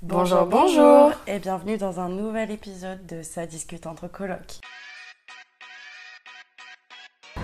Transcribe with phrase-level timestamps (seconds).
[0.00, 4.60] Bonjour, bonjour Et bienvenue dans un nouvel épisode de Ça discute entre colocs.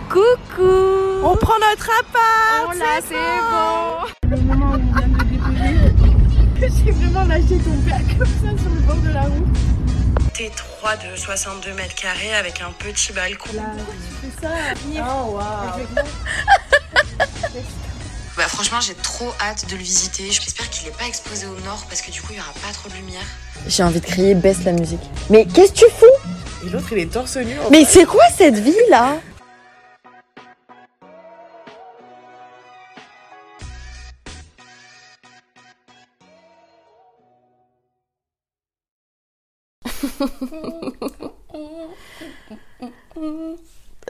[0.08, 0.62] Coucou.
[1.24, 3.16] On prend notre appart Oh là, c'est
[3.50, 4.30] bon.
[4.30, 5.88] Le moment où on vient de
[6.60, 9.58] déposer, j'ai vraiment lâché ton père comme ça sur le bord de la route.
[10.32, 13.50] T3 de 62 mètres carrés avec un petit balcon.
[13.56, 13.72] Là,
[14.20, 14.52] tu fais ça.
[15.00, 15.80] Oh waouh
[18.36, 20.24] Bah franchement j'ai trop hâte de le visiter.
[20.30, 22.72] J'espère qu'il est pas exposé au nord parce que du coup il y aura pas
[22.72, 23.22] trop de lumière.
[23.68, 25.00] J'ai envie de crier, baisse la musique.
[25.30, 26.66] Mais qu'est-ce que tu fous?
[26.66, 27.58] Et l'autre il est torse nu.
[27.60, 29.18] en Mais c'est quoi cette vie là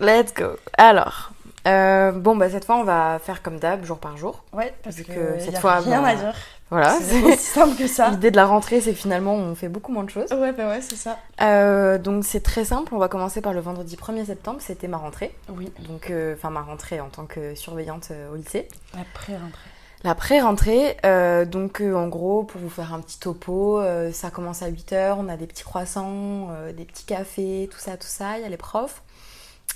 [0.00, 0.56] Let's go.
[0.76, 1.33] Alors,
[1.66, 4.44] euh, bon bah cette fois on va faire comme d'hab, jour par jour.
[4.52, 6.34] Ouais, parce que, que cette y a fois, rien bah, à dire.
[6.70, 6.96] Voilà.
[7.00, 8.10] C'est aussi simple que ça.
[8.10, 10.32] L'idée de la rentrée, c'est que finalement on fait beaucoup moins de choses.
[10.32, 11.18] Ouais, bah ouais, c'est ça.
[11.40, 12.94] Euh, donc c'est très simple.
[12.94, 14.58] On va commencer par le vendredi 1er septembre.
[14.60, 15.34] C'était ma rentrée.
[15.50, 18.68] Oui, Donc, euh, enfin ma rentrée en tant que surveillante euh, au lycée.
[18.94, 19.70] la pré-rentrée.
[20.04, 24.28] La pré-rentrée, euh, donc euh, en gros, pour vous faire un petit topo, euh, ça
[24.28, 28.06] commence à 8h, on a des petits croissants, euh, des petits cafés, tout ça, tout
[28.06, 29.00] ça, il y a les profs.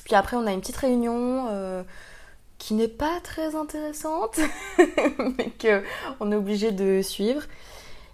[0.08, 1.82] Puis après, on a une petite réunion euh,
[2.56, 4.40] qui n'est pas très intéressante,
[4.78, 7.42] mais qu'on est obligé de suivre.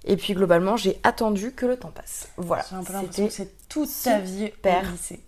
[0.04, 2.28] Et puis globalement, j'ai attendu que le temps passe.
[2.36, 2.64] Voilà.
[2.68, 5.20] J'ai un peu l'impression C'était que c'est toute ta vie au lycée.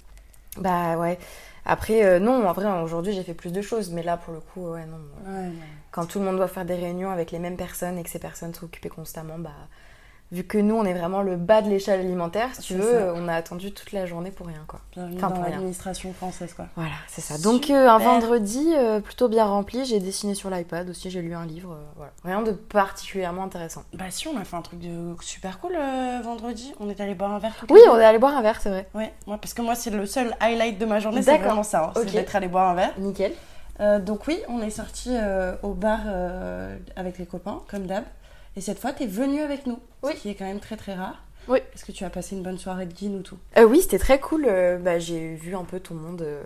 [0.59, 1.21] Bah ouais.
[1.65, 4.41] Après, euh, non, en vrai, aujourd'hui, j'ai fait plus de choses, mais là, pour le
[4.41, 4.99] coup, ouais, non.
[5.25, 5.53] Ouais, ouais.
[5.93, 8.19] Quand tout le monde doit faire des réunions avec les mêmes personnes et que ces
[8.19, 9.51] personnes sont occupées constamment, bah,
[10.33, 13.13] vu que nous, on est vraiment le bas de l'échelle alimentaire, si tu veux, ça.
[13.15, 14.81] on a attendu toute la journée pour rien, quoi.
[14.93, 16.67] Bienvenue Enfin, dans l'administration française, quoi.
[16.75, 17.39] Voilà, c'est ça.
[17.39, 21.35] Donc, euh, un vendredi euh, plutôt bien rempli, j'ai dessiné sur l'iPad aussi, j'ai lu
[21.35, 22.13] un livre, euh, voilà.
[22.25, 23.85] Rien de particulièrement intéressant.
[23.95, 25.77] Bah si, on a fait un truc de super cool
[26.25, 26.75] vendredi.
[26.81, 28.89] On est allé boire un verre Oui, on est allé boire un verre, c'est vrai.
[28.95, 31.85] Ouais, moi, parce que moi, c'est le seul highlight de ma journée, c'est vraiment ça.
[31.85, 32.05] hein, Ok.
[32.09, 32.93] C'est d'être allé boire un verre.
[32.99, 33.33] Nickel.
[34.01, 35.11] Donc oui, on est sorti
[35.63, 36.01] au bar
[36.97, 38.05] avec les copains, comme d'hab.
[38.57, 40.13] Et cette fois, t'es venu avec nous, Oui.
[40.17, 41.23] ce qui est quand même très très rare.
[41.49, 41.59] Oui.
[41.75, 43.37] Est-ce que tu as passé une bonne soirée de guine ou tout?
[43.57, 44.47] Euh, oui, c'était très cool.
[44.49, 46.43] euh, bah, j'ai vu un peu tout le monde euh,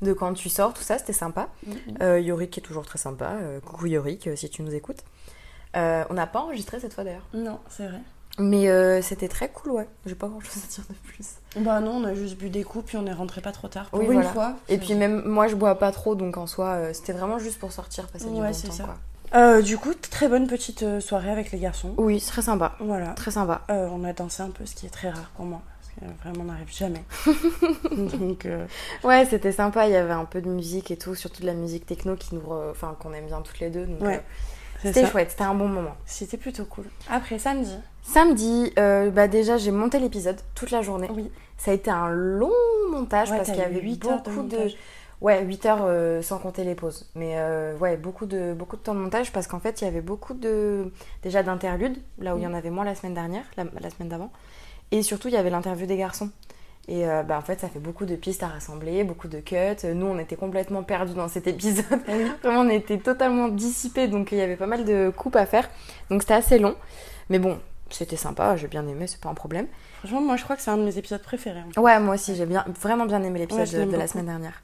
[0.00, 1.48] de quand tu sors, tout ça, c'était sympa.
[2.00, 3.36] Euh, Yorick est toujours très sympa.
[3.64, 5.00] coucou Yorick, si tu nous écoutes.
[5.74, 7.26] On n'a pas enregistré cette fois d'ailleurs.
[7.34, 8.00] Non, c'est vrai.
[8.40, 9.88] Mais euh, c'était très cool, ouais.
[10.06, 11.26] J'ai pas grand chose à dire de plus.
[11.56, 13.86] Bah non, on a juste bu des coups, puis on est rentré pas trop tard.
[13.90, 14.28] Pour Oui, une voilà.
[14.30, 14.56] fois.
[14.68, 17.58] Et puis même moi, je bois pas trop, donc en soi, euh, c'était vraiment juste
[17.58, 18.84] pour sortir, passer du Ouais, bon c'est temps, ça.
[18.84, 18.96] quoi.
[19.34, 21.94] Euh, du coup, très bonne petite euh, soirée avec les garçons.
[21.98, 22.74] Oui, très sympa.
[22.80, 23.08] Voilà.
[23.08, 23.62] Très sympa.
[23.70, 25.60] Euh, on a dansé un peu, ce qui est très rare pour moi.
[25.80, 27.02] Parce que vraiment, on n'arrive jamais.
[28.18, 28.66] Donc, euh,
[29.04, 29.86] Ouais, c'était sympa.
[29.86, 32.34] Il y avait un peu de musique et tout, surtout de la musique techno qui
[32.34, 33.84] nous, re- enfin, qu'on aime bien toutes les deux.
[33.86, 34.22] Donc, Ouais,
[34.82, 35.30] c'était chouette.
[35.32, 35.94] C'était un bon moment.
[36.06, 36.84] C'était plutôt cool.
[37.10, 37.74] Après, samedi.
[38.02, 41.08] Samedi, euh, bah déjà j'ai monté l'épisode toute la journée.
[41.14, 41.30] Oui.
[41.58, 42.50] Ça a été un long
[42.90, 44.76] montage Ouais, parce qu'il y avait de beaucoup de, montage.
[45.20, 47.08] Ouais 8 heures euh, sans compter les pauses.
[47.14, 49.88] Mais euh, ouais beaucoup de beaucoup de temps de montage parce qu'en fait il y
[49.88, 50.92] avait beaucoup de
[51.22, 54.08] déjà d'interludes là où il y en avait moins la semaine dernière, la, la semaine
[54.08, 54.32] d'avant.
[54.90, 56.30] Et surtout il y avait l'interview des garçons.
[56.90, 59.84] Et euh, bah, en fait ça fait beaucoup de pistes à rassembler, beaucoup de cuts.
[59.84, 61.84] Nous on était complètement perdus dans cet épisode.
[62.42, 65.68] Vraiment on était totalement dissipés donc il y avait pas mal de coupes à faire.
[66.10, 66.76] Donc c'était assez long.
[67.30, 67.58] Mais bon,
[67.90, 69.66] c'était sympa, j'ai bien aimé, c'est pas un problème.
[69.98, 71.62] Franchement, moi, je crois que c'est un de mes épisodes préférés.
[71.76, 74.62] Ouais, moi aussi, j'ai bien, vraiment bien aimé l'épisode Ouais, de, la semaine dernière.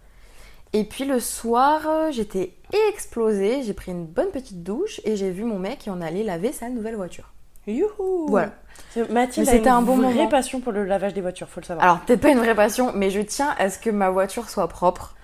[0.74, 2.52] Et puis le soir, euh, j'étais
[2.90, 6.24] explosée, j'ai pris une bonne petite douche et j'ai vu mon mec et on allait
[6.24, 7.32] laver sa nouvelle voiture.
[7.68, 8.52] Youhou Voilà.
[9.08, 10.28] Mathilde c'était une un bon vraie moment.
[10.28, 11.84] passion pour le lavage des voitures, faut le savoir.
[11.84, 14.66] Alors, peut-être pas une vraie passion, mais je tiens à ce que ma voiture soit
[14.66, 15.14] propre.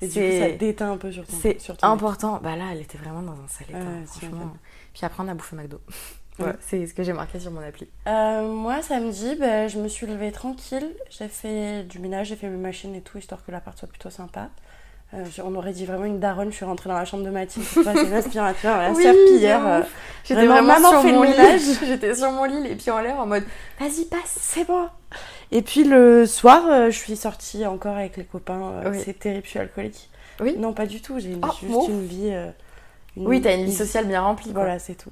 [0.00, 2.40] Et du coup, ça déteint un peu sur ton c'est important.
[2.42, 4.52] Bah là, elle était vraiment dans un sale état, Ouais, c'est franchement.
[4.92, 5.80] Puis après, on a bouffé McDo.
[6.38, 7.88] Voilà, c'est ce que j'ai marqué sur mon appli.
[8.06, 10.86] Euh, moi, samedi, ben, je me suis levée tranquille.
[11.08, 14.10] J'ai fait du ménage, j'ai fait mes machines et tout, histoire que l'appart soit plutôt
[14.10, 14.50] sympa.
[15.14, 16.50] Euh, on aurait dit vraiment une daronne.
[16.50, 17.64] Je suis rentrée dans la chambre de Mathilde.
[17.84, 19.66] passer l'aspirateur, la Oui, serpillière.
[19.66, 19.80] euh.
[20.24, 21.30] J'étais vraiment, maman sur fait le mon lit.
[21.30, 21.60] ménage.
[21.86, 23.44] J'étais sur mon lit, les pieds en l'air, en mode
[23.78, 24.38] vas-y, passe.
[24.40, 24.88] C'est bon.
[25.52, 28.72] Et puis le soir, euh, je suis sortie encore avec les copains.
[28.84, 29.00] euh, Oui.
[29.04, 30.10] C'est terrible, je suis alcoolique.
[30.40, 30.56] Oui.
[30.58, 31.18] Non, pas du tout.
[31.20, 32.32] J'ai Ah, juste bon une vie.
[33.16, 34.50] une- Oui, t'as une vie sociale bien remplie.
[34.52, 35.10] Voilà, c'est tout.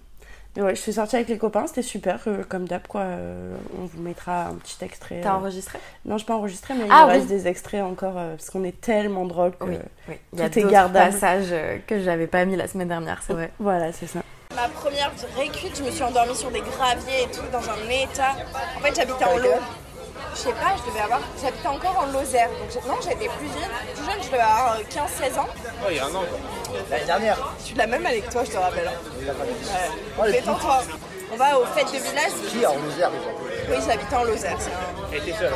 [0.56, 3.01] Ouais, je suis sortie avec les copains, c'était super, euh, comme d'hab, quoi.
[3.01, 5.21] Euh, on vous mettra un petit extrait.
[5.21, 5.81] T'as euh, enregistré?
[6.05, 7.15] Non, je pas enregistré, mais il Ah, oui.
[7.15, 9.65] reste des extraits encore, euh, parce qu'on est tellement drôle que...
[9.65, 9.79] Oui,
[10.09, 10.15] oui.
[10.33, 11.11] Il y a tout est d'autres gardable.
[11.11, 11.53] passages
[11.89, 13.51] que j'avais pas mis la semaine dernière, c'est vrai.
[13.59, 14.21] Voilà, c'est ça.
[14.55, 18.37] Ma première récuite, je me suis endormie sur des graviers et tout, dans un état.
[18.77, 19.49] En fait, j'habitais en Lot.
[20.35, 21.21] Je sais pas, je devais avoir.
[21.43, 22.49] J'habitais encore en Lozère.
[22.49, 23.71] Donc non, j'étais plus jeune.
[23.97, 25.49] Plus jeune, je devais avoir 15-16 ans.
[25.83, 26.39] Oh, il y a un an, quoi.
[26.91, 27.55] L'année dernière.
[27.59, 28.91] Je suis de la même année que toi, je te rappelle.
[30.21, 30.32] Ouais.
[30.32, 30.82] Détends-toi.
[31.32, 32.32] on va aux fêtes de village.
[32.49, 33.31] Qui en Lozère déjà
[33.71, 34.56] Oui, j'habitais en Lozère.
[35.12, 35.53] Elle était seule.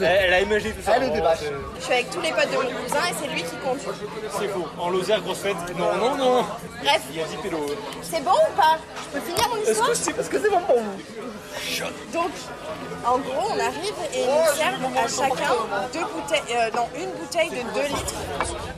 [0.00, 0.92] Elle, elle a imaginé tout ça.
[0.96, 1.38] Elle vaches.
[1.40, 3.86] c'est- Je suis avec tous les potes de mon cousin et c'est lui qui conduit.
[4.38, 4.66] C'est faux.
[4.78, 5.56] En Lozère, grosse fête.
[5.76, 6.44] Non, non, non.
[6.82, 7.66] Bref, Il y a 10 pélos.
[8.02, 8.78] c'est bon ou pas?
[9.12, 9.90] Je peux finir mon histoire?
[9.90, 10.92] Est-ce que c'est bon pour vous?
[12.12, 12.30] Donc,
[13.06, 15.54] en gros, on arrive et ils nous servent à chacun
[15.92, 18.14] deux bouteilles, euh, une bouteille de 2 litres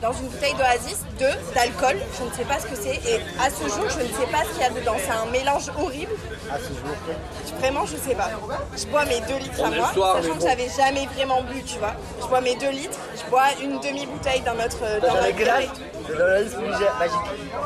[0.01, 1.97] dans une bouteille d'Oasis, deux d'alcool.
[2.17, 2.95] Je ne sais pas ce que c'est.
[3.09, 4.95] Et à ce jour, je ne sais pas ce qu'il y a dedans.
[4.97, 6.13] C'est un mélange horrible.
[6.51, 7.57] À ce jour.
[7.59, 8.29] Vraiment, je sais pas.
[8.75, 11.63] Je bois mes 2 litres à On moi, soir, sachant que j'avais jamais vraiment bu,
[11.63, 11.93] tu vois.
[12.21, 14.77] Je bois mes 2 litres, je bois une demi-bouteille d'un autre.
[14.83, 15.15] euh, verre
[15.55, 15.81] âge et tout.
[16.05, 16.57] C'est la liste
[16.99, 17.17] magique.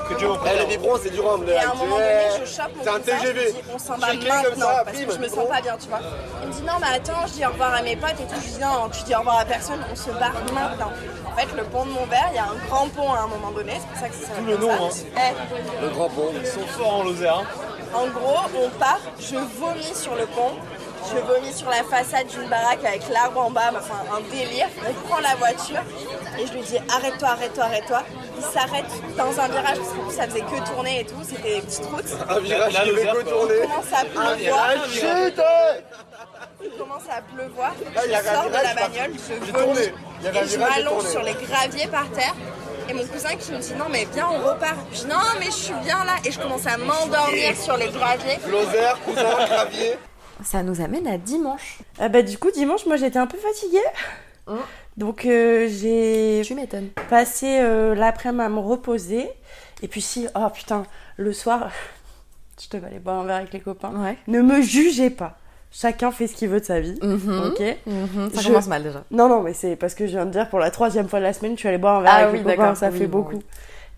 [0.08, 0.62] Que m'en Elle préserve.
[0.62, 1.46] est biberon, c'est du rhum.
[1.50, 3.56] Et à un moment donné, je chope mon C'est un TGV.
[3.74, 6.00] on s'en va maintenant, comme ça, parce que je me sens pas bien, tu vois.
[6.44, 8.40] Il me dit, non, mais attends, je dis au revoir à mes potes et tout.
[8.42, 10.92] Je dis, non, tu dis au revoir à personne, on se barre maintenant.
[11.26, 13.52] En fait, le pont de Montbert, il y a un grand pont à un moment
[13.52, 15.04] donné, c'est pour ça que ça s'appelle le nom, ça.
[15.18, 15.32] hein.
[15.82, 16.30] Eh, Le grand pont.
[16.40, 17.44] Ils sont forts en Lozère.
[17.94, 20.54] En gros, on part, je vomis sur le pont,
[21.10, 24.68] je vomis sur la façade d'une baraque avec l'arbre en bas, enfin un délire.
[24.88, 25.82] On prend la voiture
[26.40, 28.04] et je lui dis arrête-toi, arrête-toi, arrête-toi.
[28.38, 28.86] Il s'arrête
[29.18, 32.18] dans un virage parce plus ça faisait que tourner et tout, c'était des petites routes.
[32.30, 33.56] Un virage qui fait que tourner.
[33.64, 34.74] Il commence à pleuvoir,
[36.64, 37.74] il commence à pleuvoir.
[37.80, 39.14] Je sors de la bagnole,
[39.46, 42.36] je vomis et je m'allonge sur les graviers par terre.
[42.90, 44.78] Et mon cousin qui me dit non mais viens on repart.
[44.94, 47.90] Je dis non mais je suis bien là et je commence à m'endormir sur les
[47.90, 48.38] graviers.
[48.50, 49.94] Lozère, cousin, gravier.
[50.44, 51.80] Ça nous amène à dimanche.
[52.00, 53.80] Ah bah du coup dimanche moi j'étais un peu fatiguée.
[54.48, 54.60] Hein
[54.96, 56.90] Donc euh, j'ai Tu m'étonnes.
[57.10, 59.30] passé euh, l'après-midi à me reposer.
[59.82, 60.84] Et puis si, oh putain,
[61.18, 61.70] le soir,
[62.62, 63.92] je devais aller boire un verre avec les copains.
[64.02, 64.18] Ouais.
[64.28, 65.38] Ne me jugez pas.
[65.72, 66.98] Chacun fait ce qu'il veut de sa vie.
[67.02, 67.44] Mhm.
[67.48, 69.04] Ok Mhm, Ça Je- commence mal déjà.
[69.12, 71.24] Non, non, mais c'est parce que je viens de dire pour la troisième fois de
[71.26, 73.08] la semaine, tu allais boire un verre Ah avec oui, les copains, ça Oui, fait
[73.08, 73.42] bon, beaucoup.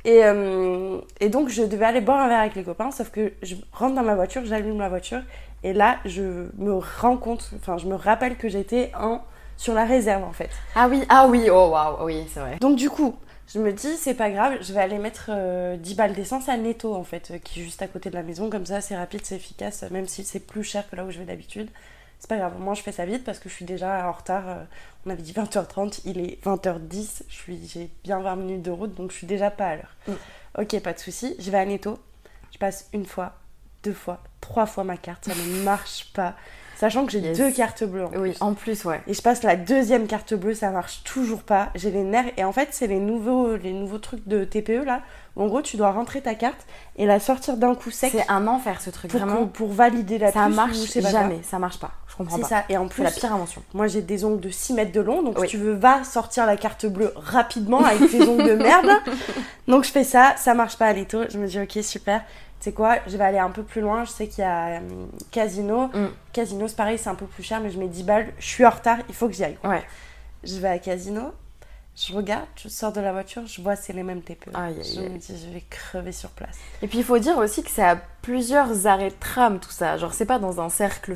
[0.05, 3.33] Et, euh, et donc, je devais aller boire un verre avec les copains, sauf que
[3.43, 5.21] je rentre dans ma voiture, j'allume la voiture,
[5.63, 9.19] et là, je me rends compte, enfin, je me rappelle que j'étais en,
[9.57, 10.49] sur la réserve, en fait.
[10.75, 12.57] Ah oui, ah oui, oh waouh, oui, c'est vrai.
[12.61, 13.15] Donc, du coup,
[13.53, 16.57] je me dis, c'est pas grave, je vais aller mettre euh, 10 balles d'essence à
[16.57, 18.95] Netto, en fait, euh, qui est juste à côté de la maison, comme ça, c'est
[18.95, 21.69] rapide, c'est efficace, même si c'est plus cher que là où je vais d'habitude.
[22.19, 24.49] C'est pas grave, moi je fais ça vite parce que je suis déjà en retard.
[24.49, 24.63] euh,
[25.05, 28.93] On avait dit 20h30, il est 20h10, je suis, j'ai bien 20 minutes de route
[28.93, 29.95] donc je suis déjà pas à l'heure.
[30.07, 30.13] Mm.
[30.61, 31.97] Ok, pas de souci, je vais à Netto,
[32.51, 33.35] je passe une fois,
[33.83, 36.35] deux fois, trois fois ma carte, ça ne marche pas.
[36.79, 37.37] Sachant que j'ai Yes.
[37.37, 38.37] deux cartes bleues en Oui, plus.
[38.41, 39.01] en plus, ouais.
[39.05, 41.71] Et je passe la deuxième carte bleue, ça marche toujours pas.
[41.75, 42.31] J'ai les nerfs.
[42.37, 45.01] Et en fait, c'est les nouveaux, les nouveaux trucs de TPE là.
[45.35, 46.65] En gros, tu dois rentrer ta carte
[46.95, 49.45] et la sortir d'un coup sec C'est un enfer ce truc, pour, vraiment.
[49.45, 51.91] que- pour valider la Ça marche jamais, ça marche pas.
[52.19, 52.47] Comprends C'est pas.
[52.49, 52.63] ça.
[52.69, 53.63] Et en C'est plus, la pire invention.
[53.73, 55.23] moi j'ai des ongles de 6 mètres de long.
[55.23, 55.47] Donc Oui.
[55.47, 58.89] si tu veux, va sortir la carte bleue rapidement avec tes ongles de merde.
[59.67, 61.23] Donc je fais ça, ça marche pas à l'étau.
[61.29, 62.19] Je me dis, ok, super.
[62.59, 64.03] Tu sais quoi, je vais aller un peu plus loin.
[64.03, 64.79] Je sais qu'il y a euh,
[65.31, 65.87] Casino.
[65.87, 66.07] Mm.
[66.33, 68.27] Casino, c'est pareil, c'est un peu plus cher, mais je mets 10 balles.
[68.37, 69.57] Je suis en retard, il faut que j'y aille.
[69.63, 69.81] Ouais.
[70.43, 71.31] Je vais à Casino,
[71.95, 74.51] je regarde, je sors de la voiture, je vois c'est les mêmes TPE.
[74.53, 76.57] Je me dis, je vais crever sur place.
[76.81, 79.97] Et puis il faut dire aussi que c'est à plusieurs arrêts de tram tout ça.
[79.97, 81.15] Genre c'est pas dans un cercle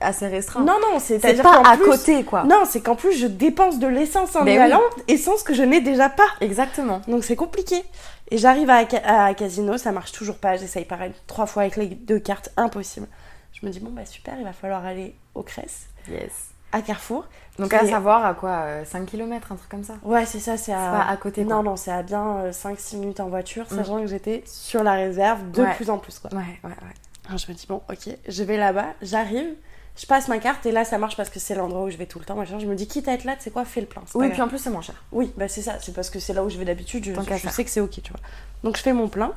[0.00, 0.60] assez restreint.
[0.60, 2.44] Non, non, c'est c'est-à-dire pas à plus- côté quoi.
[2.44, 4.56] Non, c'est qu'en plus, je dépense de l'essence en oui.
[4.56, 6.26] allant, essence que je n'ai déjà pas.
[6.40, 7.00] Exactement.
[7.08, 7.82] Donc c'est compliqué.
[8.30, 10.56] Et j'arrive à, à Casino, ça marche toujours pas.
[10.56, 13.06] J'essaye pareil trois fois avec les deux cartes, impossible.
[13.52, 16.30] Je me dis, bon, bah super, il va falloir aller au Cress, Yes.
[16.72, 17.24] à Carrefour.
[17.58, 20.56] Donc à savoir à quoi euh, 5 km, un truc comme ça Ouais, c'est ça,
[20.56, 20.76] c'est à.
[20.92, 21.54] Pas à côté, quoi.
[21.56, 23.76] Non, non, c'est à bien 5-6 minutes en voiture, Mm.
[23.76, 25.74] sachant que j'étais sur la réserve de Ouais.
[25.74, 26.30] plus en plus, quoi.
[26.32, 26.94] Ouais, ouais, ouais.
[27.26, 29.54] Alors, je me dis, bon, ok, je vais là-bas, j'arrive,
[30.00, 32.06] je passe ma carte et là, ça marche parce que c'est l'endroit où je vais
[32.06, 32.36] tout le temps.
[32.36, 32.58] Machin.
[32.58, 34.02] Je me dis, quitte à être là, tu sais quoi, fais le plein.
[34.14, 34.94] Oui, puis en plus c'est moins cher.
[35.12, 37.20] Oui, bah c'est ça, c'est parce que c'est là où je vais d'habitude, je, je
[37.20, 37.52] faire.
[37.52, 38.20] sais que c'est ok, tu vois.
[38.62, 39.32] Donc je fais mon plein,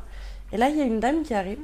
[0.54, 1.60] et là il y a une dame qui arrive,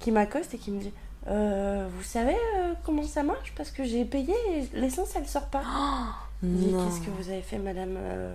[0.00, 0.92] qui m'accoste et qui me dit
[1.28, 3.52] Euh, Vous savez euh, comment ça marche?
[3.56, 5.62] Parce que j'ai payé et l'essence elle sort pas.
[6.42, 6.84] Je dis Non.
[6.88, 8.34] Qu'est-ce que vous avez fait, madame Euh,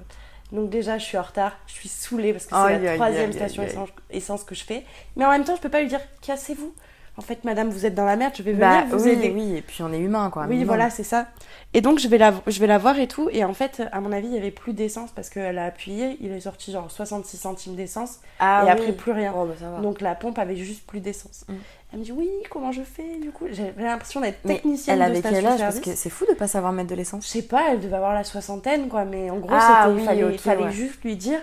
[0.54, 3.64] Donc déjà je suis en retard, je suis saoulée parce que c'est la troisième station
[3.64, 4.86] essence, essence que je fais.
[5.18, 6.74] Mais en même temps, je peux pas lui dire Cassez-vous.
[7.18, 9.32] En fait, madame, vous êtes dans la merde, je vais venir Bah vous oui, aider.
[9.34, 10.46] oui, et puis on est humain quoi.
[10.48, 11.26] Oui, voilà, c'est ça.
[11.74, 13.28] Et donc, je vais, la, je vais la voir et tout.
[13.32, 16.18] Et en fait, à mon avis, il y avait plus d'essence parce qu'elle a appuyé.
[16.22, 18.20] Il est sorti genre 66 centimes d'essence.
[18.40, 18.72] Ah et oui.
[18.72, 19.34] après, plus rien.
[19.36, 19.80] Oh, bah, ça va.
[19.80, 21.44] Donc, la pompe avait juste plus d'essence.
[21.50, 21.54] Mm.
[21.94, 25.12] Elle me dit Oui, comment je fais Du coup, j'avais l'impression d'être Mais technicienne elle
[25.12, 25.60] de avait quel âge?
[25.60, 27.26] Parce que c'est fou de pas savoir mettre de Je l'essence.
[27.26, 29.06] sais pas, elle devait avoir la soixantaine, quoi.
[29.06, 30.72] Mais en gros, Ah c'était, oui, fallait, ok, fallait ouais.
[30.72, 31.40] juste lui dire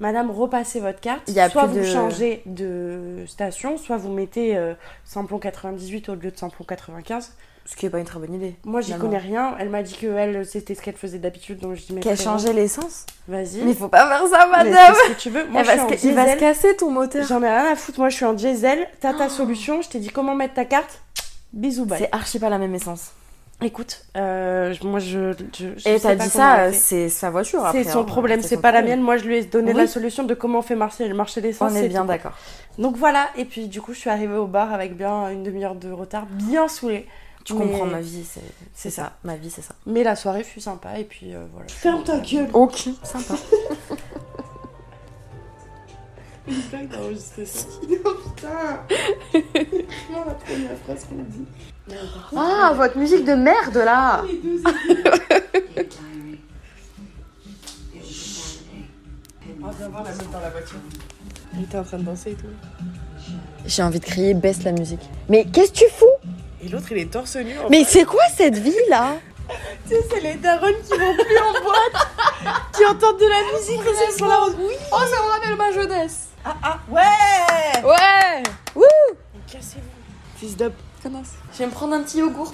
[0.00, 1.28] Madame, repassez votre carte.
[1.28, 4.74] Y a soit vous de- changez de station, soit vous mettez euh,
[5.04, 7.32] samplon 98 au lieu de samplon 95.
[7.66, 8.54] Ce qui est pas une très bonne idée.
[8.64, 9.54] Moi, j'y connais rien.
[9.58, 12.18] Elle m'a dit que elle, c'était ce qu'elle faisait d'habitude, donc je dis mais Qu'elle
[12.18, 13.60] changeait l'essence Vas-y.
[13.62, 15.44] Mais faut pas faire ça, madame fais ce que tu veux.
[15.48, 16.38] Moi, je suis en ca- Il va se diesel.
[16.38, 17.26] casser ton moteur.
[17.26, 17.98] J'en ai rien à foutre.
[17.98, 18.88] Moi, je suis en diesel.
[19.00, 19.82] T'as ta solution.
[19.82, 21.02] Je t'ai dit comment mettre ta carte.
[21.52, 21.98] Bisous, bye.
[21.98, 23.10] C'est archi pas la même essence.
[23.60, 25.32] Écoute, euh, moi, je.
[25.58, 27.82] je, je Et t'as dit ça, c'est sa voiture après.
[27.82, 28.04] C'est son hein.
[28.04, 29.00] problème, c'est pas la mienne.
[29.00, 29.78] Moi, je lui ai donné Oui.
[29.78, 31.72] la solution de comment fait marcher le marché d'essence.
[31.72, 32.34] On est c'est bien d'accord.
[32.78, 35.74] Donc voilà, et puis du coup, je suis arrivée au bar avec bien une demi-heure
[35.74, 37.06] de retard, bien saoulée.
[37.44, 38.24] Tu Mais- comprends ma vie,
[38.74, 39.14] c'est ça.
[39.24, 39.74] Ma vie, c'est ça.
[39.86, 41.66] Mais la soirée fut sympa, et puis euh, voilà.
[41.68, 43.34] Ferme ta gueule Ok, sympa.
[46.46, 47.66] J'espère que t'as enregistré ça.
[48.04, 48.48] Oh putain
[49.34, 51.44] la première phrase qu'on dit
[52.36, 54.62] Ah, votre musique de merde là Les deux
[59.60, 60.78] On va voir la meuf dans la voiture.
[61.54, 62.46] Elle était en train de danser et tout.
[63.66, 65.00] J'ai envie de crier, baisse la musique.
[65.28, 66.06] Mais qu'est-ce que tu fous?
[66.62, 67.58] Et l'autre, il est torse nu.
[67.58, 69.16] en Mais c'est quoi cette vie là
[69.88, 72.08] Tu sais, c'est les darons qui vont plus en boîte,
[72.74, 74.74] qui entendent de la musique et elles sont là en oui.
[74.92, 78.42] Oh, ça me rappelle ma jeunesse Ah ah, ouais Ouais
[79.50, 80.38] Cassez-vous.
[80.38, 80.74] Fils d'up.
[81.02, 81.28] Connasse.
[81.52, 82.52] Je vais me prendre un petit yogourt.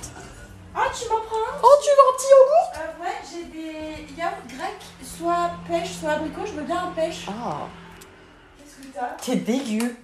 [0.76, 2.72] Ah, tu m'en prends un Oh, tu veux un petit yogourt?
[2.76, 4.84] Euh, Ouais, j'ai des yaourts grecs,
[5.18, 6.42] soit pêche, soit abricot.
[6.46, 7.26] Je veux bien un pêche.
[7.28, 7.68] Ah,
[8.58, 9.16] Qu'est-ce que t'as?
[9.22, 9.96] T'es dégueu.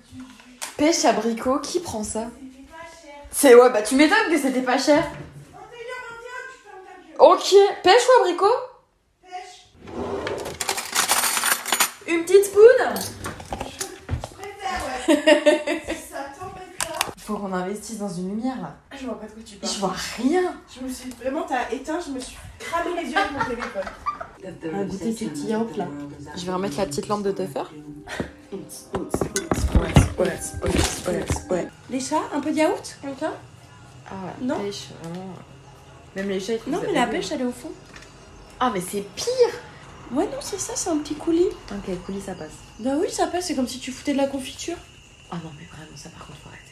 [0.77, 2.25] Pêche abricot, qui prend ça?
[2.41, 3.15] C'était pas cher.
[3.31, 5.05] C'est ouais, bah tu m'étonnes que c'était pas cher.
[7.19, 8.47] Ok, pêche ou abricot?
[9.23, 9.67] Pêche.
[12.07, 15.83] Une petite spoon Je préfère, ouais.
[15.95, 17.13] Si ça t'embête pas.
[17.17, 18.77] Il faut qu'on investisse dans une lumière là.
[18.99, 19.73] Je vois pas de quoi tu parles.
[19.73, 20.55] Je vois rien.
[20.75, 24.75] Je me suis vraiment, t'as éteint, je me suis cramé les yeux avec mon téléphone.
[24.75, 25.87] Un goûter ces petits yaourts là.
[26.37, 27.63] Je vais remettre la petite lampe de Tuffer.
[31.91, 33.33] Les chats, un peu de yaourt, quelqu'un?
[34.07, 34.59] Ah ouais, Non.
[34.59, 35.35] pêche, vraiment.
[36.17, 37.71] Même les chats, ils Non, mais la pêche, elle est au fond.
[38.59, 39.27] Ah, mais c'est pire
[40.13, 41.47] Ouais, non, c'est ça, c'est un petit coulis.
[41.71, 42.51] Ok, coulis, ça passe.
[42.81, 44.77] Bah oui, ça passe, c'est comme si tu foutais de la confiture.
[45.31, 46.65] Ah non, mais vraiment, ça par contre, faut arrêter.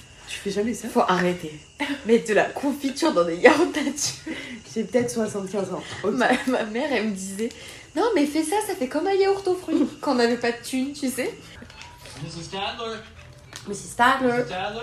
[0.28, 0.88] Tu fais jamais ça?
[0.88, 1.58] Faut arrêter.
[2.06, 4.32] Mettre de la confiture dans des yaourts nature.
[4.74, 5.82] J'ai peut-être 75 ans.
[6.04, 7.48] Ma, ma mère, elle me disait
[7.94, 9.86] Non, mais fais ça, ça fait comme un yaourt aux fruits.
[10.00, 11.32] Quand on n'avait pas de thunes, tu sais.
[12.22, 12.42] Mrs.
[12.44, 12.96] Stadler.
[13.68, 14.44] Mais c'est Stadler.
[14.46, 14.80] Stadler.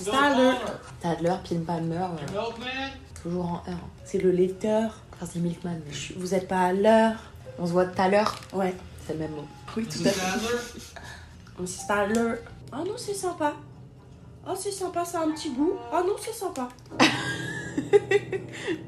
[0.00, 0.52] Stadler.
[1.00, 2.90] Tadler, Pin Palmer, euh, Milkman.
[3.22, 3.78] toujours en heure.
[4.04, 4.98] C'est le lecteur.
[5.14, 7.16] Enfin, c'est Milkman, mais Je- Vous êtes pas à l'heure.
[7.58, 8.34] on se voit tout à l'heure.
[8.52, 8.74] Ouais.
[9.06, 9.46] C'est le même mot.
[9.76, 10.10] Oui, tout Mrs.
[10.12, 10.48] Stadler.
[11.60, 12.34] Mais c'est Stadler.
[12.72, 13.52] Ah non, c'est sympa.
[14.46, 15.72] Oh, c'est sympa, ça a un petit goût.
[15.92, 16.68] Ah non, c'est sympa.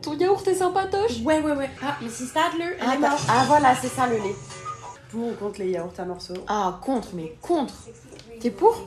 [0.02, 1.70] Ton yaourt est sympatoche Ouais, ouais, ouais.
[1.82, 3.22] Ah, mais c'est Stadler, elle ah, morte.
[3.28, 4.34] ah, voilà, c'est ça le lait.
[5.10, 6.34] Pour ou contre les yaourts à morceaux?
[6.46, 7.74] Ah, contre, mais contre.
[8.40, 8.86] T'es pour?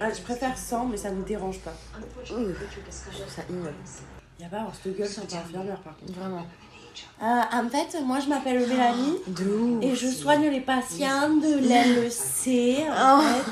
[0.00, 1.72] Ah, je préfère sans, mais ça me dérange pas.
[2.34, 2.52] Ouh,
[3.28, 3.72] Ça ignoble.
[4.38, 6.12] Y'a pas avoir cette gueule, peu infirmière par contre.
[6.12, 6.46] Vraiment.
[7.22, 9.18] Euh, en fait, moi je m'appelle Mélanie
[9.82, 12.86] et je soigne les patients de l'LEC.
[12.90, 13.50] En fait.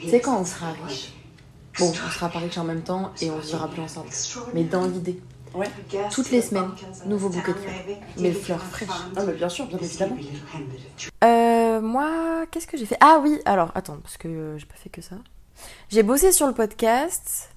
[0.00, 1.12] Tu sais quand on sera riche
[1.78, 4.08] Bon, on sera pas riche en même temps et on vivra plus ensemble.
[4.54, 5.20] Mais dans l'idée,
[5.54, 5.68] Ouais.
[6.12, 6.70] toutes les semaines,
[7.06, 7.74] nouveau bouquet de fleurs.
[8.18, 8.88] Mais fleurs fraîches.
[9.16, 10.16] Ah, mais bien sûr, bien évidemment.
[11.22, 12.96] Euh, moi, qu'est-ce que j'ai fait?
[13.00, 15.16] Ah oui, alors attends, parce que euh, j'ai pas fait que ça.
[15.90, 17.50] J'ai bossé sur le podcast.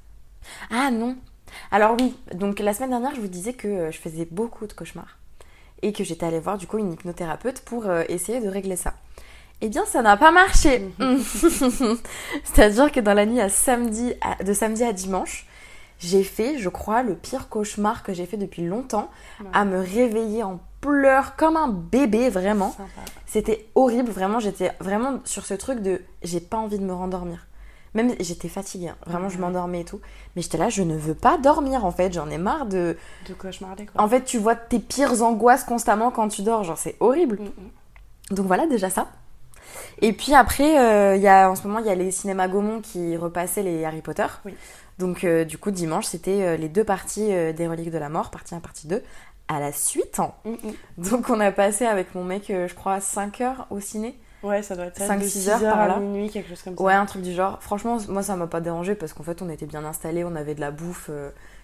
[0.72, 1.16] Ah non.
[1.72, 4.74] Alors oui, donc la semaine dernière, je vous disais que euh, je faisais beaucoup de
[4.74, 5.18] cauchemars
[5.82, 8.94] et que j'étais allée voir du coup une hypnothérapeute pour euh, essayer de régler ça.
[9.62, 10.88] Eh bien, ça n'a pas marché.
[12.44, 15.48] C'est-à-dire que dans la nuit à samedi, à- de samedi à dimanche,
[16.00, 19.10] j'ai fait, je crois, le pire cauchemar que j'ai fait depuis longtemps,
[19.54, 22.76] à me réveiller en pleurs comme un bébé, vraiment.
[23.26, 27.48] C'était horrible, vraiment, j'étais vraiment sur ce truc de j'ai pas envie de me rendormir.
[27.96, 28.96] Même j'étais fatiguée, hein.
[29.08, 30.00] vraiment je m'endormais et tout.
[30.36, 32.96] Mais j'étais là, je ne veux pas dormir en fait, j'en ai marre de...
[33.28, 34.00] De cauchemarder quoi.
[34.04, 37.40] En fait, tu vois tes pires angoisses constamment quand tu dors, genre c'est horrible.
[37.42, 37.46] Mm,
[38.32, 38.36] mm.
[38.36, 39.08] Donc voilà déjà ça.
[40.02, 42.48] Et puis après, euh, il y a, en ce moment, il y a les cinémas
[42.48, 44.28] Gaumont qui repassaient les Harry Potter.
[44.46, 44.54] Oui.
[44.98, 48.10] Donc euh, du coup, dimanche, c'était euh, les deux parties euh, des Reliques de la
[48.10, 49.04] Mort, partie 1, partie 2,
[49.48, 50.20] à la suite.
[50.44, 51.10] Mm, mm.
[51.10, 54.18] Donc on a passé avec mon mec, je crois, 5 heures au ciné.
[54.44, 55.08] Ouais, ça doit être ça.
[55.08, 56.00] Cinq, de six 6 heures par à là.
[56.00, 56.84] minuit, quelque chose comme ça.
[56.84, 57.62] Ouais, un truc du genre.
[57.62, 60.56] Franchement, moi, ça m'a pas dérangé parce qu'en fait, on était bien installés, on avait
[60.56, 61.10] de la bouffe,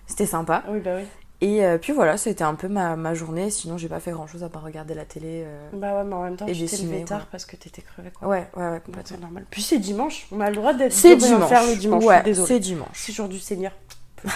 [0.08, 0.64] c'était sympa.
[0.68, 1.04] Oui, bah oui.
[1.46, 3.50] Et euh, puis voilà, c'était un peu ma, ma journée.
[3.50, 5.44] Sinon, j'ai pas fait grand chose à part regarder la télé.
[5.46, 5.70] euh.
[5.74, 8.30] Bah ouais, mais en même temps, tu t'es levé tard parce que t'étais crevé quoi.
[8.30, 9.18] Ouais, ouais, ouais, complètement.
[9.18, 9.46] Normal.
[9.50, 11.50] Puis c'est dimanche, on a le droit d'être C'est dimanche.
[11.50, 12.04] faire le dimanche.
[12.06, 12.48] Ouais, Désolée.
[12.48, 12.88] c'est dimanche.
[12.94, 13.74] C'est jour du Seigneur.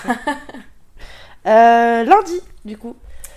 [1.46, 2.94] Euh, lundi, du coup.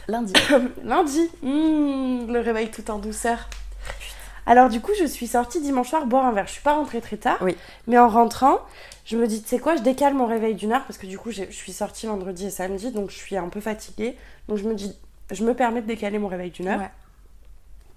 [0.09, 0.33] Lundi.
[0.85, 3.49] Lundi, mmh, le réveil tout en douceur.
[4.47, 6.47] Alors du coup, je suis sortie dimanche soir boire un verre.
[6.47, 7.57] Je suis pas rentrée très tard, Oui.
[7.87, 8.59] mais en rentrant,
[9.05, 11.19] je me dis, tu sais quoi, je décale mon réveil d'une heure parce que du
[11.19, 14.17] coup, je suis sortie vendredi et samedi, donc je suis un peu fatiguée.
[14.49, 14.97] Donc je me dis,
[15.31, 16.81] je me permets de décaler mon réveil d'une heure.
[16.81, 16.91] Ouais.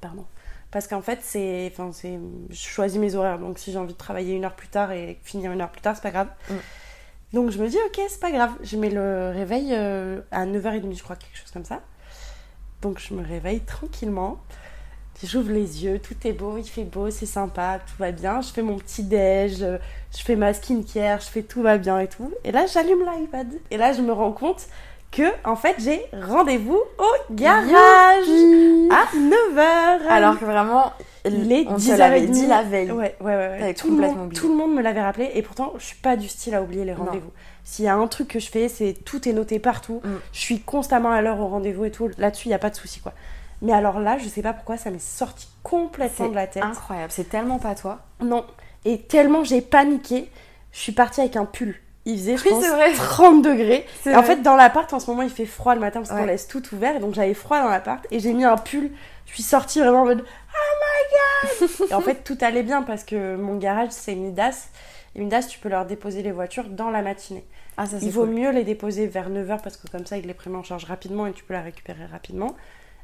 [0.01, 0.25] Pardon.
[0.71, 2.19] Parce qu'en fait, c'est, enfin, c'est,
[2.49, 3.39] je choisis mes horaires.
[3.39, 5.81] Donc si j'ai envie de travailler une heure plus tard et finir une heure plus
[5.81, 6.29] tard, c'est pas grave.
[6.49, 6.53] Mm.
[7.33, 8.51] Donc je me dis, ok, c'est pas grave.
[8.63, 11.81] Je mets le réveil euh, à 9h30, je crois, quelque chose comme ça.
[12.81, 14.39] Donc je me réveille tranquillement.
[15.21, 18.41] J'ouvre les yeux, tout est beau, il fait beau, c'est sympa, tout va bien.
[18.41, 19.77] Je fais mon petit déj, euh,
[20.15, 22.31] je fais ma skincare, je fais tout va bien et tout.
[22.43, 23.47] Et là, j'allume l'iPad.
[23.71, 24.67] Et là, je me rends compte
[25.11, 28.27] que, en fait, j'ai rendez-vous au garage
[28.91, 30.07] à 9h.
[30.09, 30.91] Alors que vraiment,
[31.25, 32.91] il est on 10 te l'avait dit la veille.
[32.91, 33.57] Ouais, ouais, ouais.
[33.61, 33.73] ouais.
[33.73, 34.41] Tout, le complètement monde, oublié.
[34.41, 36.83] tout le monde me l'avait rappelé et pourtant, je suis pas du style à oublier
[36.83, 37.31] les rendez-vous.
[37.63, 40.01] S'il y a un truc que je fais, c'est tout est noté partout.
[40.03, 40.09] Mm.
[40.33, 42.09] Je suis constamment à l'heure au rendez-vous et tout.
[42.17, 43.13] Là-dessus, il n'y a pas de souci, quoi.
[43.63, 46.61] Mais alors là, je sais pas pourquoi, ça m'est sorti complètement de la tête.
[46.63, 47.11] incroyable.
[47.11, 47.99] C'est tellement pas toi.
[48.21, 48.45] Non.
[48.85, 50.29] Et tellement j'ai paniqué,
[50.71, 51.75] je suis partie avec un pull.
[52.05, 52.91] Il faisait, je Oui, pense, vrai.
[52.93, 53.85] 30 degrés.
[54.05, 54.23] Et en vrai.
[54.35, 56.61] fait, dans l'appart, en ce moment, il fait froid le matin parce qu'on laisse tout
[56.75, 56.97] ouvert.
[56.97, 58.05] Et donc, j'avais froid dans l'appart.
[58.11, 58.91] Et j'ai mis un pull.
[59.25, 62.81] Je suis sortie vraiment en mode Oh my god Et en fait, tout allait bien
[62.81, 64.67] parce que mon garage, c'est Midas.
[65.15, 67.45] Et Midas, tu peux leur déposer les voitures dans la matinée.
[67.77, 68.33] Ah, ça, c'est Il vaut cool.
[68.35, 71.25] mieux les déposer vers 9h parce que comme ça, ils les prennent en charge rapidement
[71.25, 72.53] et tu peux la récupérer rapidement.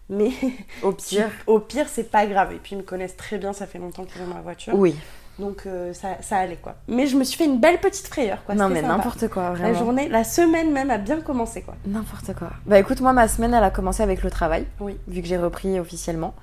[0.10, 0.32] Mais
[0.84, 1.30] Au pire.
[1.48, 2.51] au pire, c'est pas grave.
[2.54, 3.54] Et puis, ils me connaissent très bien.
[3.54, 4.74] Ça fait longtemps qu'ils ont ma voiture.
[4.75, 4.96] Oui.
[5.38, 6.75] Donc, euh, ça, ça allait quoi.
[6.89, 8.56] Mais je me suis fait une belle petite frayeur quoi.
[8.56, 9.74] non, mais n'importe quoi, La vraiment.
[9.80, 11.75] journée, la semaine même a bien commencé quoi.
[11.86, 12.50] N'importe quoi.
[12.66, 14.66] Bah écoute, moi, ma semaine, elle a commencé avec le travail.
[14.82, 14.98] Oui.
[15.08, 16.34] Vu que j'ai repris officiellement.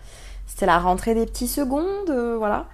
[0.46, 2.66] C'était la rentrée des petits secondes, euh, voilà.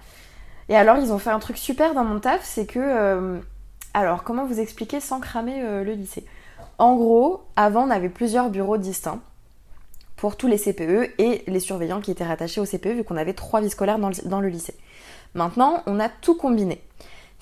[0.69, 2.79] Et alors, ils ont fait un truc super dans mon taf, c'est que.
[2.79, 3.39] euh,
[3.93, 6.25] alors, comment vous expliquer sans cramer le lycée?
[6.77, 9.19] En gros, avant, on avait plusieurs bureaux distincts
[10.23, 13.33] pour tous les CPE et les surveillants qui étaient rattachés au CPE, vu qu'on avait
[13.33, 14.73] trois vies scolaires dans le, dans le lycée.
[15.33, 16.81] Maintenant, on a tout combiné.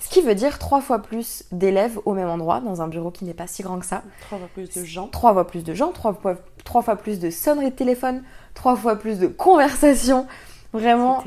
[0.00, 3.24] Ce qui veut dire trois fois plus d'élèves au même endroit, dans un bureau qui
[3.24, 5.06] n'est pas si grand que ça Trois fois plus de gens.
[5.06, 6.34] trois fois plus de gens, trois fois,
[6.64, 8.24] trois fois plus de sonneries de téléphone,
[8.54, 10.26] trois fois plus de conversations.
[10.72, 11.22] Vraiment,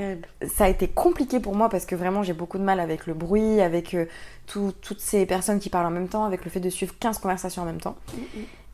[0.53, 3.13] ça a été compliqué pour moi parce que vraiment j'ai beaucoup de mal avec le
[3.13, 4.07] bruit, avec euh,
[4.45, 7.19] tout- toutes ces personnes qui parlent en même temps, avec le fait de suivre 15
[7.19, 7.95] conversations en même temps.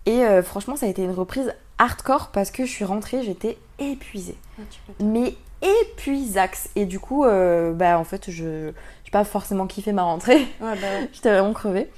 [0.05, 3.57] Et euh, franchement, ça a été une reprise hardcore parce que je suis rentrée, j'étais
[3.79, 4.37] épuisée.
[4.59, 4.63] Ah,
[4.99, 6.69] Mais épuisax.
[6.75, 8.73] Et du coup, euh, bah en fait, je n'ai
[9.11, 10.39] pas forcément kiffé ma rentrée.
[10.59, 11.09] Ouais, bah ouais.
[11.13, 11.89] J'étais vraiment crevée.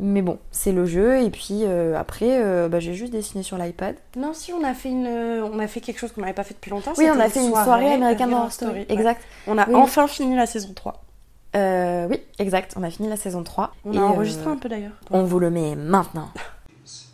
[0.00, 1.22] Mais bon, c'est le jeu.
[1.22, 3.96] Et puis euh, après, euh, bah, j'ai juste dessiné sur l'iPad.
[4.16, 6.54] Non, si on a fait une, on a fait quelque chose qu'on n'avait pas fait
[6.54, 6.92] depuis longtemps.
[6.96, 8.86] Oui, on a fait une soirée American Horror Story.
[8.88, 9.20] Exact.
[9.46, 9.74] On a Oui.
[9.74, 11.02] enfin fini la saison 3.
[11.54, 12.72] Euh, oui, exact.
[12.78, 13.72] On a fini la saison 3.
[13.84, 14.92] On Et, a enregistré un peu d'ailleurs.
[15.10, 16.30] On vous le met maintenant.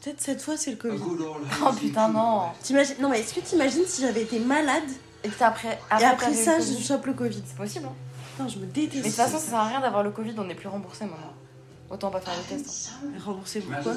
[0.03, 1.03] Peut-être cette fois c'est le Covid.
[1.67, 2.43] Oh putain, non.
[2.63, 4.85] T'imagines Non mais est-ce que t'imagines si j'avais été malade
[5.25, 7.87] Et puis après, et après ça je chope le Covid C'est possible.
[7.87, 7.95] Hein.
[8.37, 8.95] Putain, je me déteste.
[8.97, 11.05] Mais de toute façon, ça sert à rien d'avoir le Covid, on n'est plus remboursé
[11.05, 11.33] maintenant.
[11.91, 12.91] Autant pas faire le test.
[13.03, 13.09] hein.
[13.25, 13.95] Rembourser pourquoi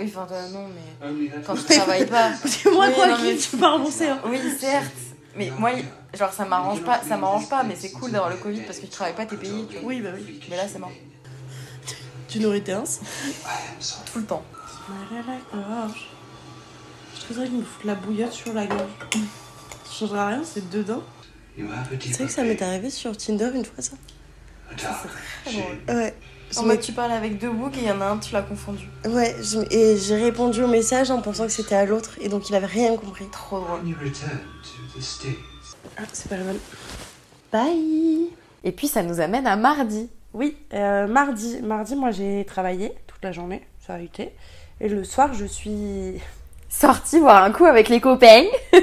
[0.00, 0.68] Oui, enfin, toi, non,
[1.02, 2.30] mais quand tu travailles pas.
[2.42, 4.08] Parce que moi Oui, quoi non, qu'il mais- tu pas rembourser.
[4.08, 4.20] Hein.
[4.26, 4.86] Oui, certes.
[5.36, 5.72] Mais moi,
[6.14, 8.84] genre, ça m'arrange pas, ça m'arrange pas, mais c'est cool d'avoir le Covid parce que
[8.86, 9.88] tu travailles pas, t'es payé, tu vois.
[9.88, 10.40] Oui bah oui.
[10.48, 10.92] Mais là, c'est mort.
[12.28, 12.84] Tu n'aurais été ins.
[14.12, 14.42] Tout le temps.
[14.88, 16.08] Mal à la gorge.
[17.20, 18.90] Je voudrais qu'il me foute la bouillotte sur la gorge.
[19.12, 21.02] Ça changera rien, c'est dedans.
[21.58, 21.62] C'est
[22.18, 23.92] vrai que ça m'est arrivé sur Tinder une fois ça.
[25.88, 26.14] Ouais.
[26.56, 28.42] En mode, tu parles avec deux boucs et il y en a un, tu l'as
[28.42, 28.88] confondu.
[29.06, 32.48] Ouais, je- et j'ai répondu au message en pensant que c'était à l'autre et donc
[32.50, 33.26] il avait rien compris.
[33.32, 33.80] Trop drôle.
[35.96, 36.56] Ah, c'est pas mal.
[37.52, 38.28] Bye
[38.64, 40.08] Et puis, ça nous amène à mardi.
[40.34, 41.60] Oui, euh, mardi.
[41.62, 44.32] Mardi, moi j'ai travaillé toute la journée, ça a été.
[44.80, 46.20] Et le soir, je suis.
[46.68, 48.44] Sorti boire un coup avec les copains.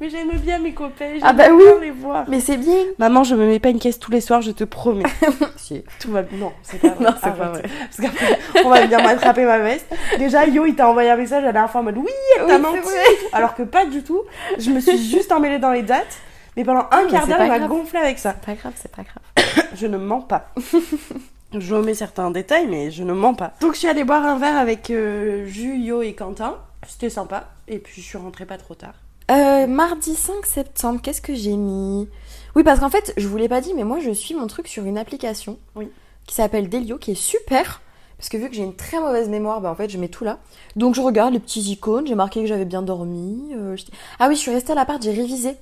[0.00, 1.62] Mais j'aime bien mes copains, j'aime Ah bah bien oui.
[1.80, 2.24] les voir.
[2.28, 2.74] Mais c'est bien.
[2.98, 5.04] Maman, je me mets pas une caisse tous les soirs, je te promets.
[5.56, 5.84] Si.
[6.00, 6.38] Tout va bien.
[6.38, 7.04] Non, c'est pas vrai.
[7.04, 7.52] Non, c'est pas.
[7.52, 9.86] Parce qu'après, on va venir m'attraper ma veste.
[10.18, 12.10] Déjà, Yo, il t'a envoyé un message la dernière fois en mode oui,
[12.40, 12.78] elle t'a Oui, menti.
[12.84, 13.32] c'est.
[13.36, 14.22] Alors que pas du tout.
[14.58, 16.18] Je me suis juste emmêlée dans les dates.
[16.56, 18.32] Mais pendant un mais quart c'est d'heure, il m'a gonflé avec ça.
[18.44, 19.66] Pas grave, c'est pas grave.
[19.76, 20.48] Je ne mens pas.
[21.58, 23.52] je omets certains détails, mais je ne mens pas.
[23.60, 26.56] Donc, je suis allée boire un verre avec euh, Ju, Yo et Quentin.
[26.88, 27.48] C'était sympa.
[27.68, 28.94] Et puis, je suis rentrée pas trop tard.
[29.30, 32.08] Euh, mardi 5 septembre, qu'est-ce que j'ai mis?
[32.56, 34.66] Oui, parce qu'en fait, je vous l'ai pas dit, mais moi, je suis mon truc
[34.68, 35.88] sur une application Oui.
[36.26, 37.80] qui s'appelle Delio, qui est super.
[38.18, 40.24] Parce que vu que j'ai une très mauvaise mémoire, bah en fait, je mets tout
[40.24, 40.38] là.
[40.76, 43.52] Donc, je regarde les petits icônes, j'ai marqué que j'avais bien dormi.
[43.56, 43.76] euh,
[44.18, 45.56] ah oui, je suis restée à l'appart, j'ai révisé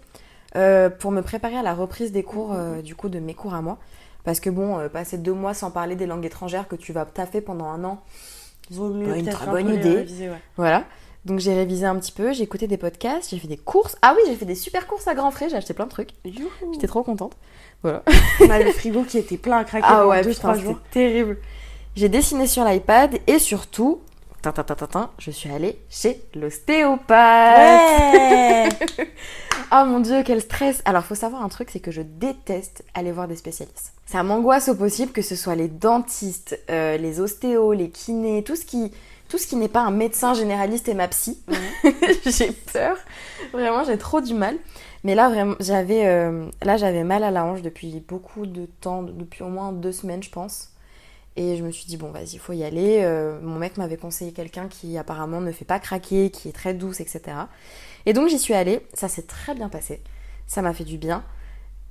[0.57, 3.55] euh, pour me préparer à la reprise des cours, euh, du coup, de mes cours
[3.55, 3.79] à moi.
[4.25, 7.05] Parce que bon, euh, passer deux mois sans parler des langues étrangères que tu vas
[7.05, 8.03] taffer pendant un an,
[8.71, 8.77] Pas
[9.17, 9.97] une très bonne idée.
[9.97, 10.41] réviser, ouais.
[10.57, 10.85] Voilà.
[11.27, 13.97] Donc j'ai révisé un petit peu, j'ai écouté des podcasts, j'ai fait des courses.
[14.01, 16.11] Ah oui, j'ai fait des super courses à grands frais, j'ai acheté plein de trucs.
[16.73, 17.37] J'étais trop contente.
[17.83, 18.03] Voilà.
[18.41, 20.79] On a le frigo qui était plein à craquer Ah pendant ouais, 2-3 putain, jours.
[20.93, 21.39] c'était terrible.
[21.95, 24.01] J'ai dessiné sur l'iPad et surtout,
[25.19, 27.59] je suis allée chez l'ostéopathe.
[28.19, 28.69] Ouais
[29.73, 33.13] Oh mon dieu, quel stress Alors, faut savoir un truc, c'est que je déteste aller
[33.13, 33.93] voir des spécialistes.
[34.05, 38.57] Ça m'angoisse au possible que ce soit les dentistes, euh, les ostéos, les kinés, tout
[38.57, 38.91] ce qui,
[39.29, 41.39] tout ce qui n'est pas un médecin généraliste et ma psy.
[42.27, 42.97] j'ai peur.
[43.53, 44.57] Vraiment, j'ai trop du mal.
[45.05, 49.05] Mais là, vraiment, j'avais, euh, là, j'avais mal à la hanche depuis beaucoup de temps,
[49.05, 50.71] depuis au moins deux semaines, je pense.
[51.37, 53.01] Et je me suis dit, bon, vas-y, il faut y aller.
[53.03, 56.75] Euh, mon mec m'avait conseillé quelqu'un qui apparemment ne fait pas craquer, qui est très
[56.75, 57.23] douce, etc.
[58.07, 60.03] Et donc j'y suis allée, ça s'est très bien passé,
[60.47, 61.25] ça m'a fait du bien.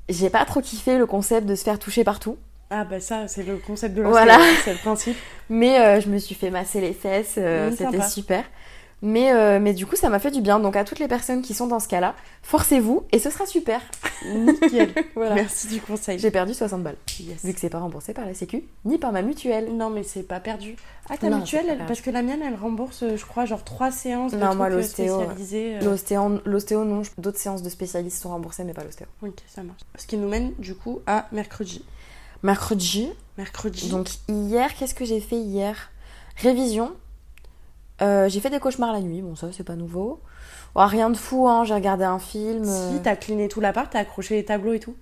[0.10, 2.38] J'ai pas trop kiffé le concept de se faire toucher partout,
[2.72, 4.38] Ah bah ça, c'est le concept de Voilà.
[4.38, 5.18] l'ostéo, c'est le principe.
[5.50, 8.44] mais euh, je me suis fait masser les fesses, euh, Mmh, c'était super.
[9.02, 10.60] Mais, euh, mais du coup, ça m'a fait du bien.
[10.60, 13.82] Donc à toutes les personnes qui sont dans ce cas-là, forcez-vous et ce sera super.
[14.26, 14.94] Nickel.
[15.16, 15.36] Voilà.
[15.36, 16.20] Merci du conseil.
[16.20, 17.44] J'ai perdu 60 balles, Yes.
[17.46, 19.76] vu que c'est pas remboursé par la Sécu ni par ma mutuelle.
[19.76, 20.76] Non mais c'est pas perdu.
[21.10, 23.64] Ah ta Non, mutuelle, elle- parce que la mienne elle rembourse euh, je crois genre
[23.64, 25.76] 3 séances de Non, moi, euh, l'ostéo, spécialisés.
[25.78, 25.82] euh.
[25.82, 27.02] L'ostéo, l'ostéo, non.
[27.18, 29.08] D'autres séances de spécialistes sont remboursées, mais pas l'ostéo.
[29.24, 29.80] Ok ça marche.
[29.98, 31.84] Ce qui nous mène du coup à mercredi.
[32.44, 33.90] Mercredi, Mercredi.
[33.90, 35.90] Donc hier, qu'est-ce que j'ai fait hier?
[36.38, 36.92] Révision.
[38.02, 40.20] Euh, j'ai fait des cauchemars la nuit, bon ça c'est pas nouveau.
[40.76, 42.64] Oh, rien de fou, hein, j'ai regardé un film.
[42.66, 42.92] euh.
[42.94, 44.96] si t'as cleané tout l'appart, t'as accroché les tableaux et tout.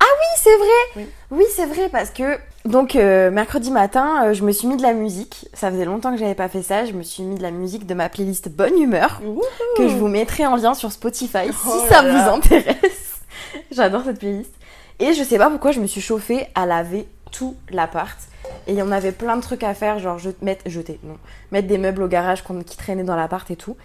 [0.00, 1.06] Oui, c'est vrai Oui.
[1.30, 2.38] Oui, c'est vrai parce que...
[2.64, 5.48] Donc euh, mercredi matin, euh, je me suis mis de la musique.
[5.52, 6.84] Ça faisait longtemps que j'avais pas fait ça.
[6.84, 9.20] Je me suis mis de la musique de ma playlist Bonne Humeur
[9.76, 13.20] que je vous mettrai en lien sur Spotify si Oh ça là vous intéresse.
[13.72, 14.52] J'adore cette playlist.
[15.00, 18.16] Et je sais pas pourquoi je me suis chauffée à laver tout l'appart.
[18.68, 21.16] Et il y en avait plein de trucs à faire, genre je, mettre, jeter, non,
[21.50, 23.76] mettre des meubles au garage qu'on- qui traînaient dans l'appart et tout.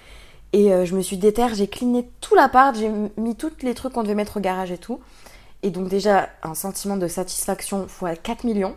[0.53, 3.93] Et euh, je me suis déterre, j'ai cleané tout l'appart, j'ai mis tous les trucs
[3.93, 4.99] qu'on devait mettre au garage et tout.
[5.63, 8.75] Et donc déjà un sentiment de satisfaction fois 4 millions.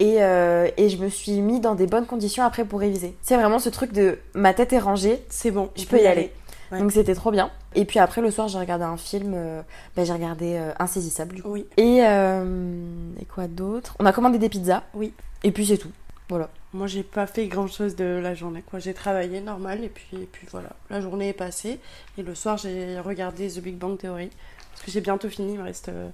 [0.00, 3.16] Et, euh, et je me suis mis dans des bonnes conditions après pour réviser.
[3.22, 6.32] C'est vraiment ce truc de ma tête est rangée, C'est bon, je peux y aller.
[6.74, 6.80] Ouais.
[6.80, 7.50] Donc c'était trop bien.
[7.74, 9.62] Et puis après le soir j'ai regardé un film, euh,
[9.96, 11.50] bah, j'ai regardé euh, Insaisissable du coup.
[11.50, 11.66] Oui.
[11.76, 13.96] Et, euh, et quoi d'autre?
[13.98, 14.82] On a commandé des pizzas.
[14.94, 15.12] Oui.
[15.42, 15.90] Et puis c'est tout.
[16.30, 16.48] Voilà.
[16.72, 18.62] Moi, j'ai pas fait grand chose de la journée.
[18.68, 18.78] quoi.
[18.78, 20.70] J'ai travaillé normal et puis, et puis voilà.
[20.88, 21.78] La journée est passée.
[22.16, 24.30] Et le soir, j'ai regardé The Big Bang Theory.
[24.72, 25.52] Parce que j'ai bientôt fini.
[25.52, 26.08] Il me reste euh,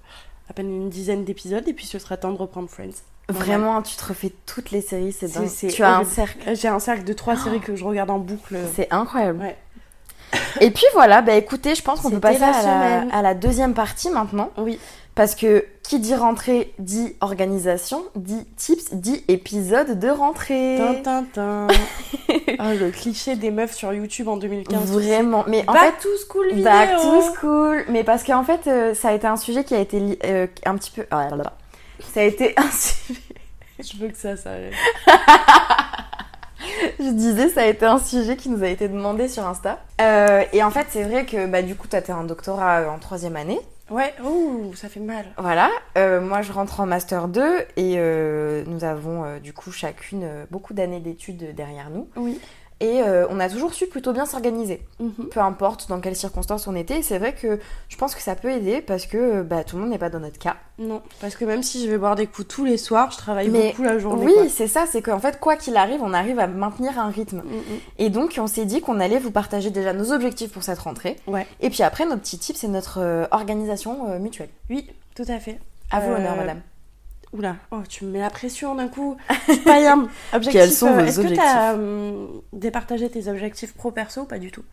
[0.50, 1.66] à peine une dizaine d'épisodes.
[1.68, 2.90] Et puis ce sera temps de reprendre Friends.
[3.28, 5.48] Vraiment, tu te refais toutes les séries, c'est dingue.
[5.48, 6.56] Tu as un cercle.
[6.56, 8.56] J'ai un cercle de trois séries que je regarde en boucle.
[8.74, 9.38] C'est incroyable.
[9.38, 9.56] Ouais.
[10.60, 13.34] Et puis voilà, bah écoutez, je pense qu'on peut passer la à la, à la
[13.34, 14.50] deuxième partie maintenant.
[14.58, 14.78] Oui.
[15.14, 20.78] Parce que qui dit rentrée dit organisation, dit tips, dit épisode de rentrée.
[21.02, 21.66] Tintin.
[22.62, 24.92] Ah, le cliché des meufs sur YouTube en 2015.
[24.92, 25.44] Vraiment.
[25.48, 26.64] Mais en Back fait, to school vidéo.
[26.64, 27.84] Back to school.
[27.88, 30.76] Mais parce qu'en fait, euh, ça a été un sujet qui a été euh, un
[30.76, 31.06] petit peu.
[31.10, 31.52] ah là là.
[32.12, 33.20] Ça a été un sujet.
[33.78, 34.74] Je veux que ça s'arrête.
[36.98, 39.78] Je disais, ça a été un sujet qui nous a été demandé sur Insta.
[40.00, 42.88] Euh, et en fait, c'est vrai que bah, du coup, toi, t'es un doctorat euh,
[42.88, 43.60] en troisième année.
[43.90, 45.24] Ouais, ouh, ça fait mal.
[45.36, 45.68] Voilà.
[45.98, 50.74] Euh, moi, je rentre en Master 2 et euh, nous avons du coup chacune beaucoup
[50.74, 52.08] d'années d'études derrière nous.
[52.14, 52.38] Oui.
[52.80, 54.82] Et euh, on a toujours su plutôt bien s'organiser.
[55.00, 55.28] Mhm.
[55.30, 57.02] peu importe dans quelles circonstances on était.
[57.02, 59.90] C'est vrai que je pense que ça peut aider parce que bah, tout le monde
[59.90, 60.56] n'est pas dans notre cas.
[60.78, 63.50] Non, parce que même si je vais boire des coups tous les soirs, je travaille
[63.50, 64.24] Mais beaucoup la journée.
[64.24, 67.38] oui, c'est ça, c'est qu'en fait, quoi qu'il arrive, on arrive à maintenir un rythme.
[67.38, 67.80] Mm, mm.
[67.98, 71.16] Et donc, on s'est dit qu'on allait vous partager déjà nos objectifs pour cette rentrée.
[71.26, 71.46] Ouais.
[71.60, 74.48] Et puis après, nos petits tips, c'est notre euh, organisation euh, mutuelle.
[74.70, 75.58] Oui, tout à fait.
[75.90, 76.60] À vous l'honneur, madame.
[77.32, 79.16] Oula, oh, tu me mets la pression d'un coup.
[79.64, 79.78] Pas
[80.50, 84.38] Quels sont euh, vos Est-ce que objectifs t'as euh, départagé tes objectifs pro-perso ou pas
[84.38, 84.64] du tout?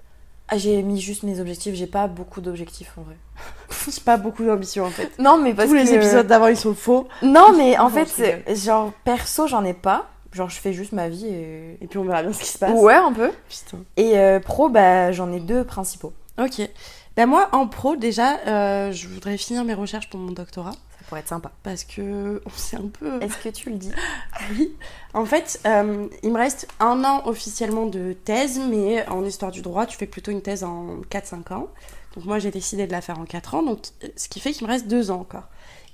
[0.49, 3.15] Ah, j'ai mis juste mes objectifs, j'ai pas beaucoup d'objectifs en vrai.
[3.93, 5.11] J'ai pas beaucoup d'ambition en fait.
[5.19, 7.07] Non, mais parce Tous les que- épisodes d'avant ils sont faux.
[7.21, 8.09] Non, mais en fait,
[8.55, 10.09] genre, perso, j'en ai pas.
[10.33, 11.77] Genre, je fais juste ma vie et.
[11.81, 12.71] Et puis on verra bien ce qui se passe.
[12.79, 13.31] Ouais, un peu.
[13.49, 13.83] Putain.
[13.97, 16.11] Et euh, pro, bah, j'en ai deux principaux.
[16.39, 16.61] Ok.
[17.15, 20.73] Ben moi, en pro, déjà, euh, je voudrais finir mes recherches pour mon doctorat.
[21.07, 21.51] Ça pourrait être sympa.
[21.63, 23.21] Parce que on s'est un peu.
[23.23, 23.91] Est-ce que tu le dis
[24.51, 24.75] Oui.
[25.13, 29.61] En fait, euh, il me reste un an officiellement de thèse, mais en histoire du
[29.61, 31.67] droit, tu fais plutôt une thèse en 4-5 ans.
[32.15, 33.79] Donc moi, j'ai décidé de la faire en 4 ans, donc
[34.17, 35.43] ce qui fait qu'il me reste 2 ans encore.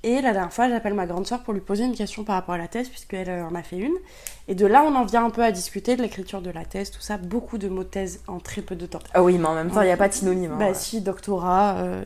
[0.06, 2.56] Et la dernière fois, j'appelle ma grande soeur pour lui poser une question par rapport
[2.56, 3.93] à la thèse, puisqu'elle euh, en a fait une.
[4.49, 6.91] Et de là, on en vient un peu à discuter de l'écriture de la thèse,
[6.91, 7.15] tout ça.
[7.17, 8.99] Beaucoup de mots de thèse en très peu de temps.
[9.13, 10.52] Ah oui, mais en même temps, il n'y a pas de synonyme.
[10.52, 10.58] hein.
[10.60, 12.04] Bah si, doctorat, euh,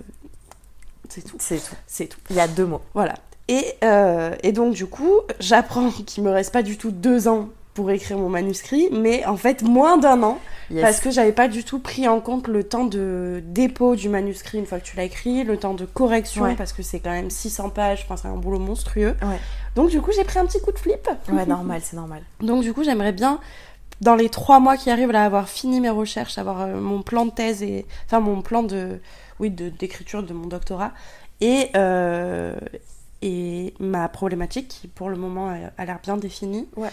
[1.10, 1.38] c'est tout.
[1.40, 1.76] C'est tout.
[1.88, 2.20] C'est tout.
[2.30, 2.82] Il y a deux mots.
[2.94, 3.16] Voilà.
[3.48, 7.50] Et, euh, et donc, du coup, j'apprends qu'il me reste pas du tout deux ans
[7.74, 10.40] pour écrire mon manuscrit, mais en fait moins d'un an,
[10.72, 10.82] Yes.
[10.82, 14.58] parce que j'avais pas du tout pris en compte le temps de dépôt du manuscrit
[14.58, 16.56] une fois que tu l'as écrit, le temps de correction, Ouais.
[16.56, 19.16] parce que c'est quand même 600 pages, enfin c'est un boulot monstrueux.
[19.22, 19.40] Ouais.
[19.76, 21.08] Donc du coup j'ai pris un petit coup de flip.
[21.32, 22.24] Ouais, normal, c'est normal.
[22.42, 23.40] Donc du coup j'aimerais bien,
[24.02, 27.26] dans les trois mois qui arrivent, là, avoir fini mes recherches, avoir euh, mon plan
[27.28, 29.00] de thèse et, enfin mon plan de,
[29.40, 30.92] oui, d'écriture de mon doctorat
[31.42, 32.56] et euh,
[33.22, 36.68] et ma problématique qui pour le moment a, l'air bien définie.
[36.76, 36.90] Ouais.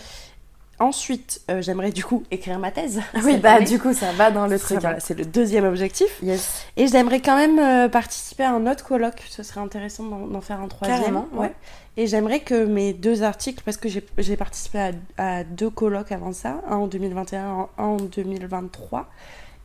[0.81, 3.01] Ensuite, euh, j'aimerais du coup écrire ma thèse.
[3.15, 3.67] Oui, cette bah année.
[3.67, 4.81] du coup, ça va dans le truc.
[4.81, 5.01] voilà, hein.
[5.01, 6.19] c'est le deuxième objectif.
[6.21, 6.65] Yes.
[6.77, 9.23] Et j'aimerais quand même euh, participer à un autre colloque.
[9.29, 10.99] Ce serait intéressant d'en faire un troisième.
[10.99, 11.53] Carrément, ouais.
[11.97, 16.11] Et j'aimerais que mes deux articles, parce que j'ai j'ai participé à, à deux colloques
[16.11, 19.09] avant ça, un en 2021, un en 2023.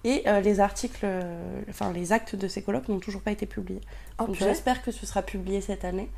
[0.05, 3.45] Et euh, les articles, euh, enfin les actes de ces colloques n'ont toujours pas été
[3.45, 3.81] publiés.
[4.19, 6.09] Oh, Donc j'espère que ce sera publié cette année.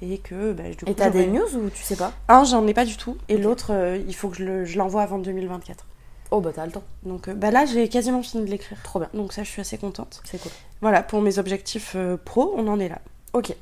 [0.00, 2.12] Et que bah, du coup, Et t'as des news ou tu sais pas?
[2.28, 3.16] Un, j'en ai pas du tout.
[3.28, 5.84] Et l'autre, euh, il faut que je le- je l'envoie avant 2024.
[6.30, 6.84] Oh bah t'as le temps.
[7.04, 8.78] Donc bah là, j'ai quasiment fini de l'écrire.
[8.82, 9.08] Trop bien.
[9.14, 10.20] Donc ça, je suis assez contente.
[10.24, 10.52] C'est cool.
[10.82, 13.00] Voilà, pour mes objectifs pro, on en est là.
[13.32, 13.54] Ok.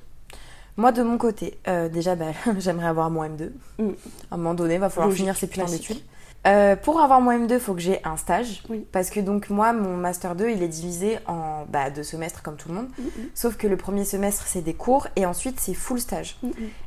[0.76, 1.58] Moi de mon côté,
[1.92, 3.50] déjà bah, j'aimerais avoir mon M2.
[3.78, 3.90] Mm.
[4.30, 6.00] À un moment donné, il va falloir Logique, finir ces putains d'études.
[6.46, 8.62] Euh, pour avoir mon M2, il faut que j'ai un stage.
[8.68, 8.86] Oui.
[8.92, 12.56] Parce que donc moi, mon Master 2, il est divisé en bah, deux semestres comme
[12.56, 12.88] tout le monde.
[13.34, 16.38] Sauf que le premier semestre, c'est des cours et ensuite, c'est full stage.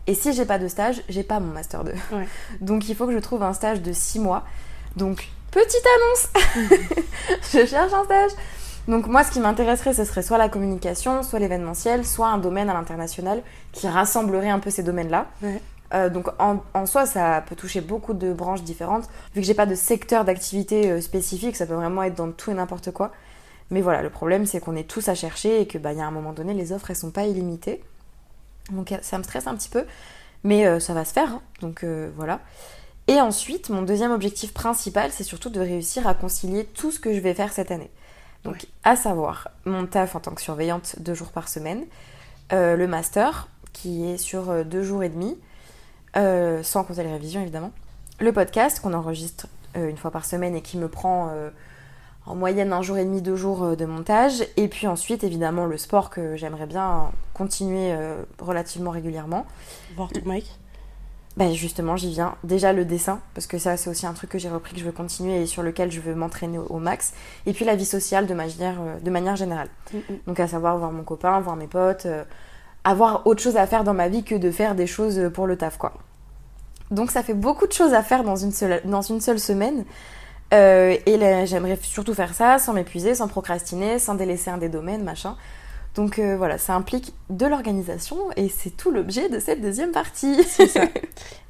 [0.08, 1.92] Et si j'ai pas de stage, j'ai pas mon Master 2.
[1.92, 2.28] Ouais.
[2.62, 4.46] Donc il faut que je trouve un stage de 6 mois.
[4.96, 6.70] Donc, petite annonce
[7.54, 8.32] Je cherche un stage
[8.90, 12.72] donc moi, ce qui m'intéresserait, ce serait soit la communication, soit l'événementiel, soit un domaine
[12.72, 15.28] à l'international qui rassemblerait un peu ces domaines-là.
[15.44, 15.62] Ouais.
[15.94, 19.06] Euh, donc en, en soi, ça peut toucher beaucoup de branches différentes.
[19.34, 22.52] Vu que j'ai pas de secteur d'activité euh, spécifique, ça peut vraiment être dans tout
[22.52, 23.12] et n'importe quoi.
[23.72, 26.02] Mais voilà, le problème, c'est qu'on est tous à chercher et que bah, il y
[26.02, 27.84] a un moment donné, les offres, elles sont pas illimitées.
[28.72, 29.86] Donc ça me stresse un petit peu,
[30.44, 31.30] mais euh, ça va se faire.
[31.34, 31.42] hein.
[31.62, 32.40] Donc euh, voilà.
[33.08, 37.14] Et ensuite, mon deuxième objectif principal, c'est surtout de réussir à concilier tout ce que
[37.16, 37.90] je vais faire cette année.
[38.44, 38.70] Donc, Ouais.
[38.84, 41.86] à savoir mon taf en tant que surveillante deux jours par semaine,
[42.52, 45.38] le master qui est sur deux jours et demi,
[46.18, 47.72] euh, sans compter les révisions évidemment,
[48.20, 51.50] le podcast qu'on enregistre euh, une fois par semaine et qui me prend euh,
[52.26, 55.78] en moyenne un jour et demi, deux jours de montage, et puis ensuite évidemment le
[55.78, 57.96] sport que j'aimerais bien continuer
[58.40, 59.48] relativement régulièrement.
[59.96, 60.60] Voir ton mic.
[61.38, 62.36] Bah justement, j'y viens.
[62.44, 64.86] Déjà le dessin, parce que ça c'est aussi un truc que j'ai repris, que je
[64.86, 67.14] veux continuer et sur lequel je veux m'entraîner au, au max.
[67.48, 69.70] Et puis la vie sociale de manière, de manière générale.
[70.28, 72.06] Donc à savoir voir mon copain, voir mes potes,
[72.84, 75.58] avoir autre chose à faire dans ma vie que de faire des choses pour le
[75.58, 75.94] taf quoi.
[76.92, 79.86] Donc ça fait beaucoup de choses à faire dans une seule, dans une seule semaine.
[80.54, 85.04] Euh, et j'aimerais surtout faire ça sans m'épuiser, sans procrastiner, sans délaisser un des domaines,
[85.04, 85.36] machin.
[85.96, 90.44] Donc euh, voilà, ça implique de l'organisation et c'est tout l'objet de cette deuxième partie.
[90.44, 90.86] C'est ça.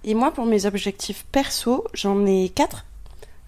[0.03, 2.85] Et moi, pour mes objectifs perso, j'en ai quatre.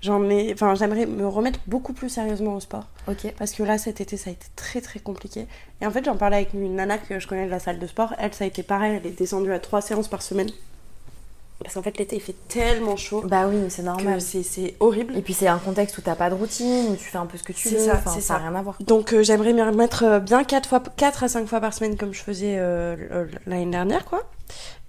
[0.01, 2.87] J'en ai, enfin, j'aimerais me remettre beaucoup plus sérieusement au sport.
[3.07, 3.33] ok.
[3.37, 5.45] Parce que là, cet été, ça a été très très compliqué.
[5.79, 7.87] Et en fait, j'en parlais avec une nana que je connais de la salle de
[7.87, 8.13] sport.
[8.17, 8.99] Elle, ça a été pareil.
[9.01, 10.49] Elle est descendue à trois séances par semaine.
[11.63, 14.21] Parce qu'en fait, l'été, il fait tellement chaud Bah oui, c'est que normal.
[14.21, 15.15] c'est c'est horrible.
[15.17, 17.37] Et puis c'est un contexte où t'as pas de routine, où tu fais un peu
[17.37, 18.39] ce que tu C'est veux, ça, enfin, c'est ça ça.
[18.39, 18.77] n'a rien à voir.
[18.81, 21.97] Donc euh, j'aimerais m'y remettre euh, bien 4, fois, 4 à 5 fois par semaine
[21.97, 24.29] comme je faisais euh, l'année dernière quoi.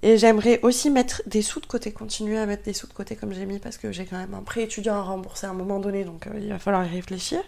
[0.05, 3.15] Et j'aimerais aussi mettre des sous de côté, continuer à mettre des sous de côté
[3.15, 5.55] comme j'ai mis parce que j'ai quand même un prêt étudiant à rembourser à un
[5.55, 7.39] moment donné donc euh, il va falloir y réfléchir.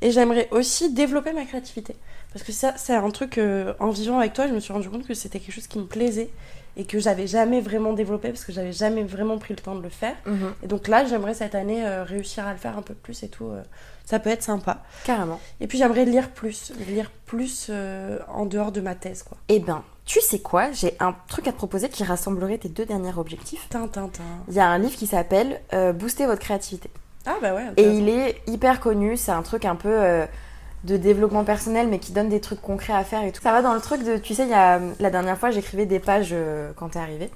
[0.00, 1.96] Et j'aimerais aussi développer ma créativité
[2.32, 4.88] parce que ça c'est un truc euh, en vivant avec toi je me suis rendu
[4.88, 6.30] compte que c'était quelque chose qui me plaisait
[6.78, 9.82] et que j'avais jamais vraiment développé parce que j'avais jamais vraiment pris le temps de
[9.82, 10.14] le faire.
[10.24, 10.54] Mhm.
[10.62, 13.28] Et donc là j'aimerais cette année euh, réussir à le faire un peu plus et
[13.28, 13.48] tout.
[13.48, 13.62] euh,
[14.04, 14.84] ça peut être sympa.
[15.04, 15.38] Carrément.
[15.60, 19.36] Et puis j'aimerais lire plus, lire plus euh, en dehors de ma thèse, quoi.
[19.48, 20.72] Eh ben, tu sais quoi?
[20.72, 23.68] J'ai un truc à te proposer qui rassemblerait tes deux derniers objectifs.
[23.68, 24.08] Tintin.
[24.48, 25.60] Il y a un livre qui s'appelle
[25.96, 26.88] Booster votre créativité.
[27.26, 27.66] Ah bah ouais.
[27.76, 30.26] Et il est hyper connu, c'est un truc un peu
[30.84, 33.42] de développement personnel, mais qui donne des trucs concrets à faire et tout.
[33.42, 35.86] Ça va dans le truc de, tu sais, il y a, la dernière fois, j'écrivais
[35.86, 37.30] des pages euh, quand t'es arrivé.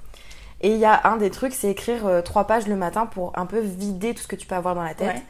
[0.61, 3.37] Et il y a un des trucs, c'est écrire euh, trois pages le matin pour
[3.37, 5.15] un peu vider tout ce que tu peux avoir dans la tête.
[5.15, 5.23] Ouais.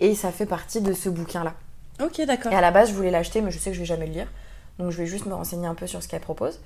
[0.00, 1.54] Et ça fait partie de ce bouquin-là.
[2.02, 2.50] Ok, d'accord.
[2.50, 4.12] Et à la base, je voulais l'acheter, mais je sais que je vais jamais le
[4.12, 4.26] lire.
[4.78, 6.60] Donc je vais juste me renseigner un peu sur ce qu'elle propose.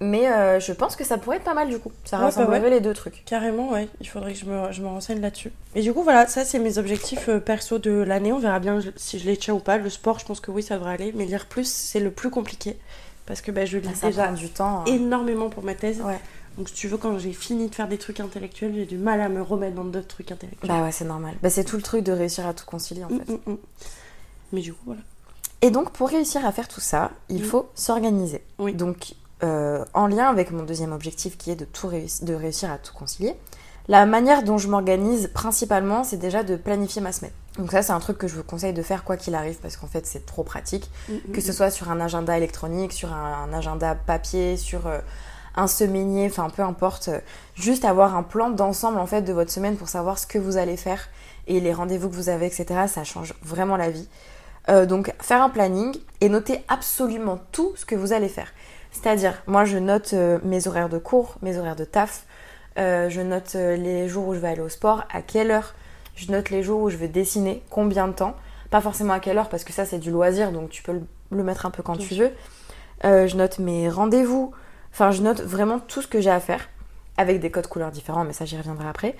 [0.00, 1.92] Mais euh, je pense que ça pourrait être pas mal du coup.
[2.04, 2.70] Ça Ouais, bah rassemblerait ouais.
[2.70, 3.24] les deux trucs.
[3.24, 3.88] Carrément, ouais.
[4.00, 5.52] Il faudrait que je me, je me renseigne là-dessus.
[5.76, 8.32] Et du coup, voilà, ça c'est mes objectifs euh, perso de l'année.
[8.32, 9.78] On verra bien si je les tiens ou pas.
[9.78, 11.12] Le sport, je pense que oui, ça devrait aller.
[11.14, 12.76] Mais lire plus, c'est le plus compliqué.
[13.26, 14.80] Parce que bah, je lis Ça déjà du temps.
[14.80, 14.84] hein.
[14.86, 16.00] énormément pour ma thèse.
[16.02, 16.18] Ouais.
[16.58, 19.20] Donc si tu veux, quand j'ai fini de faire des trucs intellectuels, j'ai du mal
[19.20, 20.70] à me remettre dans d'autres trucs intellectuels.
[20.70, 21.34] Bah ouais, c'est normal.
[21.42, 23.28] Bah, c'est tout le truc de réussir à tout concilier en fait.
[23.28, 23.56] Mm, mm, mm.
[24.52, 25.00] Mais du coup, voilà.
[25.62, 27.44] Et donc, pour réussir à faire tout ça, il Mm.
[27.46, 28.42] faut s'organiser.
[28.58, 28.74] Oui.
[28.74, 32.70] Donc, euh, en lien avec mon deuxième objectif qui est de, tout réussir, de réussir
[32.70, 33.36] à tout concilier,
[33.88, 37.32] La manière dont je m'organise principalement, c'est déjà de planifier ma semaine.
[37.58, 39.76] Donc ça, c'est un truc que je vous conseille de faire quoi qu'il arrive parce
[39.76, 40.90] qu'en fait, c'est trop pratique.
[41.32, 44.98] Que ce soit sur un agenda électronique, sur un, agenda papier, sur euh,
[45.54, 47.08] un semainier, enfin peu importe.
[47.08, 47.20] euh,
[47.54, 50.56] juste avoir un plan d'ensemble en fait de votre semaine pour savoir ce que vous
[50.56, 51.08] allez faire
[51.46, 52.86] et les rendez-vous que vous avez, etc.
[52.88, 54.08] Ça change vraiment la vie.
[54.70, 58.48] Euh, donc faire un planning et noter absolument tout ce que vous allez faire.
[58.94, 62.24] C'est-à-dire, moi je note euh, mes horaires de cours, mes horaires de taf,
[62.78, 65.74] euh, je note euh, les jours où je vais aller au sport, à quelle heure,
[66.14, 68.34] je note les jours où je vais dessiner, combien de temps,
[68.70, 71.42] pas forcément à quelle heure parce que ça c'est du loisir donc tu peux le,
[71.42, 72.30] mettre un peu quand tu veux.
[73.04, 74.52] Euh, je note mes rendez-vous,
[74.92, 76.68] enfin je note vraiment tout ce que j'ai à faire
[77.16, 79.16] avec des codes couleurs différents mais ça j'y reviendrai après.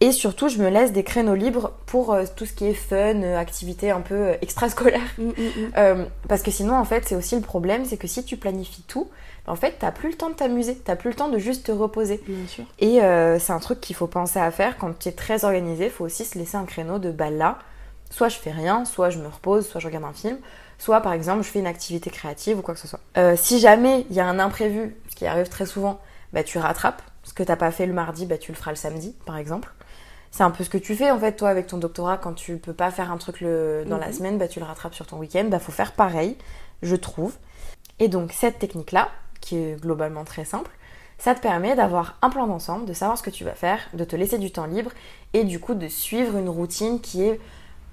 [0.00, 3.22] Et surtout, je me laisse des créneaux libres pour euh, tout ce qui est fun,
[3.22, 5.00] euh, activités un peu euh, extrascolaires.
[5.18, 5.72] Mm, mm, mm.
[5.76, 8.82] Euh, parce que sinon, en fait, c'est aussi le problème, c'est que si tu planifies
[8.82, 9.08] tout,
[9.46, 11.72] en fait, t'as plus le temps de t'amuser, t'as plus le temps de juste te
[11.72, 12.20] reposer.
[12.26, 12.64] Bien sûr.
[12.78, 15.86] Et euh, c'est un truc qu'il faut penser à faire quand tu es très organisé.
[15.86, 17.58] Il faut aussi se laisser un créneau de bah là,
[18.10, 20.38] soit je fais rien, soit je me repose, soit je regarde un film,
[20.78, 23.00] soit par exemple je fais une activité créative ou quoi que ce soit.
[23.36, 26.00] Si jamais il y a un imprévu, ce qui arrive très souvent,
[26.32, 27.02] bah tu rattrapes.
[27.22, 29.72] Ce que t'as pas fait le mardi, bah tu le feras le samedi, par exemple.
[30.34, 32.56] C'est un peu ce que tu fais en fait toi avec ton doctorat quand tu
[32.56, 33.84] peux pas faire un truc le...
[33.86, 35.44] dans la semaine, bah tu le rattrapes sur ton week-end.
[35.48, 36.36] Bah faut faire pareil,
[36.82, 37.36] je trouve.
[38.00, 40.72] Et donc cette technique là, qui est globalement très simple,
[41.18, 44.02] ça te permet d'avoir un plan d'ensemble, de savoir ce que tu vas faire, de
[44.02, 44.90] te laisser du temps libre
[45.34, 47.38] et du coup de suivre une routine qui est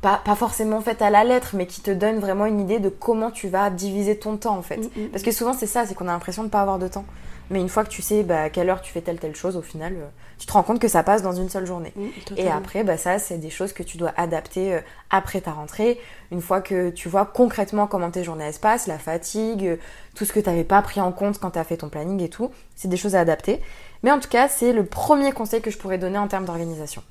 [0.02, 2.90] pas, pas forcément faite à la lettre, mais qui te donne vraiment une idée de
[2.90, 4.78] comment tu vas diviser ton temps en fait.
[4.78, 5.10] Mm, mm.
[5.10, 7.06] Parce que souvent c'est ça, c'est qu'on a l'impression de pas avoir de temps.
[7.52, 9.58] Mais une fois que tu sais bah, à quelle heure tu fais telle telle chose,
[9.58, 10.08] au final, euh,
[10.40, 11.94] tu te rends compte que ça passe dans une seule journée.
[12.38, 16.00] Et après, bah, ça, c'est des choses que tu dois adapter euh, après ta rentrée.
[16.32, 19.76] Une fois que tu vois concrètement comment tes journées elles se passent, la fatigue, euh,
[20.16, 22.22] tout ce que tu n'avais pas pris en compte quand tu as fait ton planning
[22.22, 23.60] et tout, c'est des choses à adapter.
[24.02, 27.04] Mais en tout cas, c'est le premier conseil que je pourrais donner en termes d'organisation.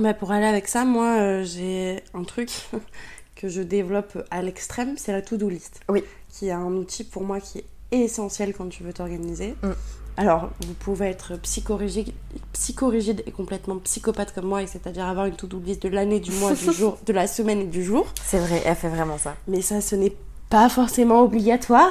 [0.00, 2.50] Bah, pour aller avec ça, moi, j'ai un truc
[3.36, 5.80] que je développe à l'extrême, c'est la to-do list.
[5.88, 6.02] Oui.
[6.28, 9.54] Qui est un outil pour moi qui est essentiel quand tu veux t'organiser.
[9.62, 9.72] Mm.
[10.18, 12.12] Alors, vous pouvez être psychorigide,
[12.54, 16.32] psychorigide et complètement psychopathe comme moi, et c'est-à-dire avoir une to-do list de l'année, du
[16.32, 18.06] mois, du jour, de la semaine et du jour.
[18.24, 19.36] C'est vrai, elle fait vraiment ça.
[19.46, 20.16] Mais ça, ce n'est
[20.48, 21.90] pas forcément obligatoire.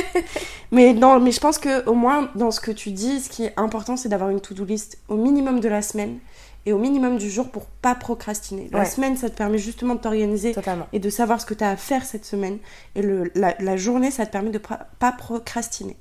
[0.70, 3.44] mais non, mais je pense que au moins dans ce que tu dis, ce qui
[3.44, 6.18] est important, c'est d'avoir une to-do list au minimum de la semaine
[6.66, 8.68] et au minimum du jour pour pas procrastiner.
[8.72, 8.84] La Ouais.
[8.84, 10.54] semaine, ça te permet justement de t'organiser
[10.92, 12.58] et de savoir ce que tu as à faire cette semaine.
[12.94, 15.96] Et le, la, la journée, ça te permet de pas procrastiner.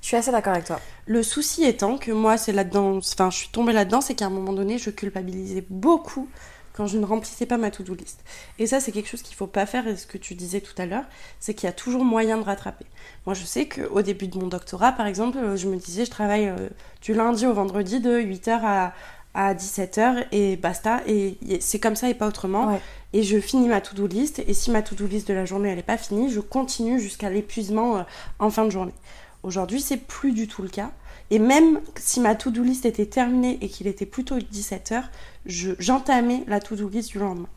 [0.00, 0.78] Je suis assez d'accord avec toi.
[1.06, 4.30] Le souci étant que moi, c'est là-dedans, enfin, je suis tombée là-dedans, c'est qu'à un
[4.30, 6.28] moment donné, je culpabilisais beaucoup
[6.74, 8.20] quand je ne remplissais pas ma to-do list.
[8.58, 9.86] Et ça, c'est quelque chose qu'il faut pas faire.
[9.88, 11.04] Et ce que tu disais tout à l'heure,
[11.40, 12.84] c'est qu'il y a toujours moyen de rattraper.
[13.26, 16.10] Moi, je sais qu'au début de mon doctorat, par exemple, euh, je me disais, je
[16.10, 16.68] travaille euh,
[17.00, 18.92] du lundi au vendredi de 8h à,
[19.34, 21.00] à 17h et basta.
[21.06, 22.72] Et c'est comme ça et pas autrement.
[22.72, 22.80] Ouais.
[23.12, 24.42] Et je finis ma to-do list.
[24.46, 27.30] Et si ma to-do list de la journée, elle n'est pas finie, je continue jusqu'à
[27.30, 28.02] l'épuisement euh,
[28.38, 28.94] en fin de journée.
[29.42, 30.90] Aujourd'hui, c'est plus du tout le cas.
[31.30, 35.02] Et même si ma to-do list était terminée et qu'il était plutôt 17h,
[35.46, 37.48] je- j'entamais la to-do list du lendemain.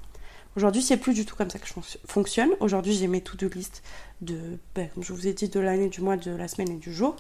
[0.56, 2.50] Aujourd'hui, c'est plus du tout comme ça que je fonc- fonctionne.
[2.60, 3.84] Aujourd'hui, j'ai mes to-do list
[4.22, 4.38] de,
[4.74, 6.92] ben, comme je vous ai dit, de l'année, du mois, de la semaine et du
[6.94, 7.16] jour.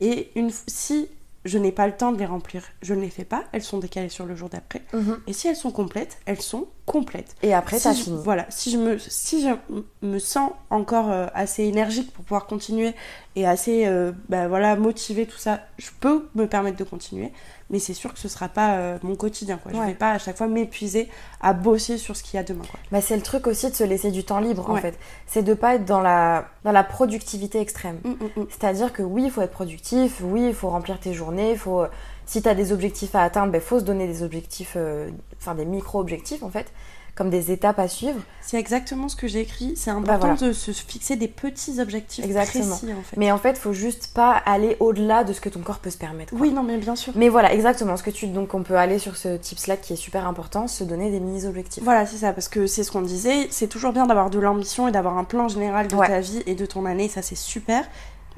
[0.00, 1.06] Et une, si
[1.44, 3.44] je n'ai pas le temps de les remplir, je ne les fais pas.
[3.52, 4.82] Elles sont décalées sur le jour d'après.
[5.26, 7.34] Et si elles sont complètes, elles sont complètes.
[7.42, 8.20] Et après, Si t'as je- fini.
[8.22, 9.48] Voilà, si je me, si je
[10.06, 12.92] me sens encore euh, assez énergique pour pouvoir continuer
[13.36, 17.32] et assez euh, bah, voilà, motivée, tout ça, je peux me permettre de continuer.
[17.70, 19.56] Mais c'est sûr que ce sera pas euh, mon quotidien.
[19.62, 19.70] Quoi.
[19.72, 19.86] Je Ouais.
[19.86, 21.08] vais pas à chaque fois m'épuiser
[21.40, 22.64] à bosser sur ce qu'il y a demain.
[22.70, 22.80] Quoi.
[22.90, 24.98] Bah, c'est le truc aussi de se laisser du temps libre en fait.
[25.26, 28.00] C'est de pas être dans la, dans la productivité extrême.
[28.04, 28.46] Mm, mm, mm.
[28.50, 31.84] C'est-à-dire que oui, il faut être productif, oui, il faut remplir tes journées, faut...
[32.26, 35.54] si tu as des objectifs à atteindre, il faut se donner des objectifs, euh, enfin
[35.54, 36.72] des micro-objectifs en fait,
[37.20, 38.18] comme des étapes à suivre.
[38.40, 39.74] C'est exactement ce que j'ai écrit.
[39.76, 40.48] C'est important voilà.
[40.48, 42.74] de se fixer des petits objectifs Exactement.
[42.78, 43.16] précis en fait.
[43.18, 45.98] Mais en fait, faut juste pas aller au-delà de ce que ton corps peut se
[45.98, 46.30] permettre.
[46.30, 46.40] quoi.
[46.40, 47.12] Oui, non, mais bien sûr.
[47.16, 48.26] Mais voilà, exactement ce que tu...
[48.26, 51.84] Donc on peut aller sur ce tips-là qui est super important, se donner des mini-objectifs.
[51.84, 54.88] Voilà, c'est ça, parce que c'est ce qu'on disait, c'est toujours bien d'avoir de l'ambition
[54.88, 56.06] et d'avoir un plan général de Ouais.
[56.08, 57.84] ta vie et de ton année, ça c'est super.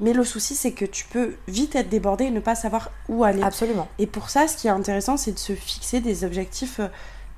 [0.01, 3.23] Mais le souci, c'est que tu peux vite être débordé et ne pas savoir où
[3.23, 3.43] aller.
[3.43, 3.87] Absolument.
[3.97, 6.87] Et pour ça, ce qui est intéressant, c'est de se fixer des objectifs euh,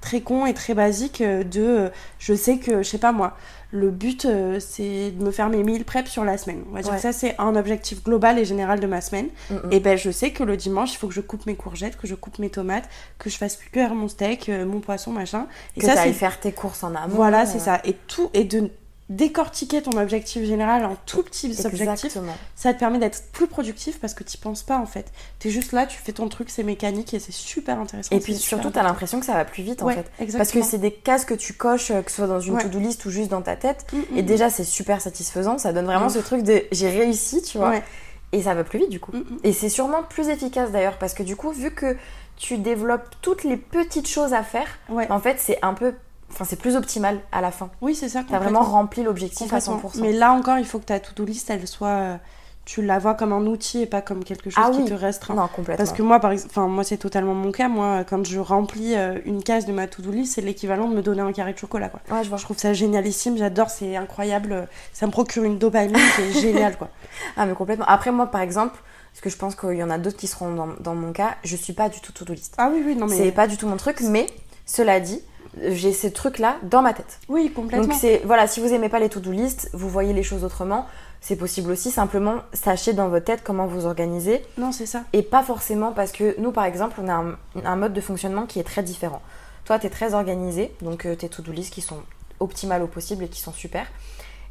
[0.06, 1.90] très cons et très basiques euh, de euh,
[2.20, 3.36] je sais que, je sais pas moi,
[3.72, 6.64] le but euh, c'est de me faire mes 1000 preps sur la semaine.
[6.70, 6.98] On va dire Ouais.
[6.98, 9.28] que ça, c'est un objectif global et général de ma semaine.
[9.50, 9.60] Mm, mm.
[9.72, 12.06] Et ben je sais que le dimanche, il faut que je coupe mes courgettes, que
[12.08, 15.48] je coupe mes tomates, que je fasse cuire mon steak, mon poisson, machin.
[15.76, 17.16] Et que ça, c'est faire tes courses en amont.
[17.16, 17.82] voilà, c'est ça.
[17.84, 18.70] Et tout, et de
[19.10, 22.36] décortiquer ton objectif général en tout petits objectifs, Exactement.
[22.56, 25.12] ça te permet d'être plus productif parce que tu penses pas en fait.
[25.40, 28.16] Tu es juste là, tu fais ton truc, c'est mécanique et c'est super intéressant.
[28.16, 30.10] Et puis surtout, tu as l'impression que ça va plus vite en fait.
[30.20, 30.38] exactement.
[30.40, 32.64] Parce que c'est des cases que tu coches, euh, que ce soit dans une Ouais.
[32.64, 33.86] to-do list ou juste dans ta tête.
[33.94, 34.26] Mm, mm, Et mm.
[34.26, 35.60] déjà, c'est super satisfaisant.
[35.60, 37.70] Ça donne vraiment ce truc de j'ai réussi, tu vois.
[37.70, 37.84] Ouais.
[38.32, 39.12] Et ça va plus vite du coup.
[39.44, 41.96] Et c'est sûrement plus efficace d'ailleurs parce que du coup, vu que
[42.38, 45.94] tu développes toutes les petites choses à faire, en fait, c'est un peu.
[46.36, 47.70] Enfin, c'est plus optimal à la fin.
[47.82, 48.24] Oui, c'est ça.
[48.30, 49.90] T'as vraiment rempli l'objectif à Complètement.
[49.90, 50.02] 100%.
[50.02, 51.88] Mais là encore, il faut que ta to-do list, elle soit.
[51.88, 52.18] euh,
[52.66, 54.86] Tu la vois comme un outil et pas comme quelque chose Ah qui oui.
[54.90, 55.36] te restreint.
[55.36, 55.78] Non, complètement.
[55.86, 57.70] Parce que moi, par exemple, enfin, moi, c'est totalement mon cas.
[57.70, 61.02] Moi, quand je remplis euh, une case de ma to-do list, c'est l'équivalent de me
[61.04, 62.02] donner un carré de chocolat, quoi.
[62.10, 62.38] Ouais, je vois.
[62.40, 64.68] Je trouve ça génialissime, j'adore, c'est incroyable.
[64.94, 66.90] Ça me procure une dopamine qui est géniale, quoi.
[67.38, 67.86] Ah, mais complètement.
[67.88, 68.78] Après, moi, par exemple,
[69.14, 71.36] parce que je pense qu'il y en a d'autres qui seront dans, dans mon cas,
[71.44, 72.56] je suis pas du tout to-do list.
[72.58, 73.16] Ah oui, oui, non, mais.
[73.16, 74.26] C'est pas du tout mon truc, mais
[74.66, 75.22] cela dit,
[75.64, 77.20] j'ai ces trucs-là dans ma tête.
[77.30, 77.88] Oui, complètement.
[77.88, 80.86] Donc c'est voilà, si vous aimez pas les to-do list, vous voyez les choses autrement,
[81.22, 81.92] c'est possible aussi.
[81.92, 85.04] Simplement, sachez dans votre tête comment vous organisez Non, c'est ça.
[85.14, 88.46] et pas forcément parce que nous, par exemple, on a un, un mode de fonctionnement
[88.46, 89.22] qui est très différent.
[89.66, 91.98] Toi, tu es très organisé, donc euh, tes to-do list qui sont
[92.40, 93.88] optimales au possible et qui sont super.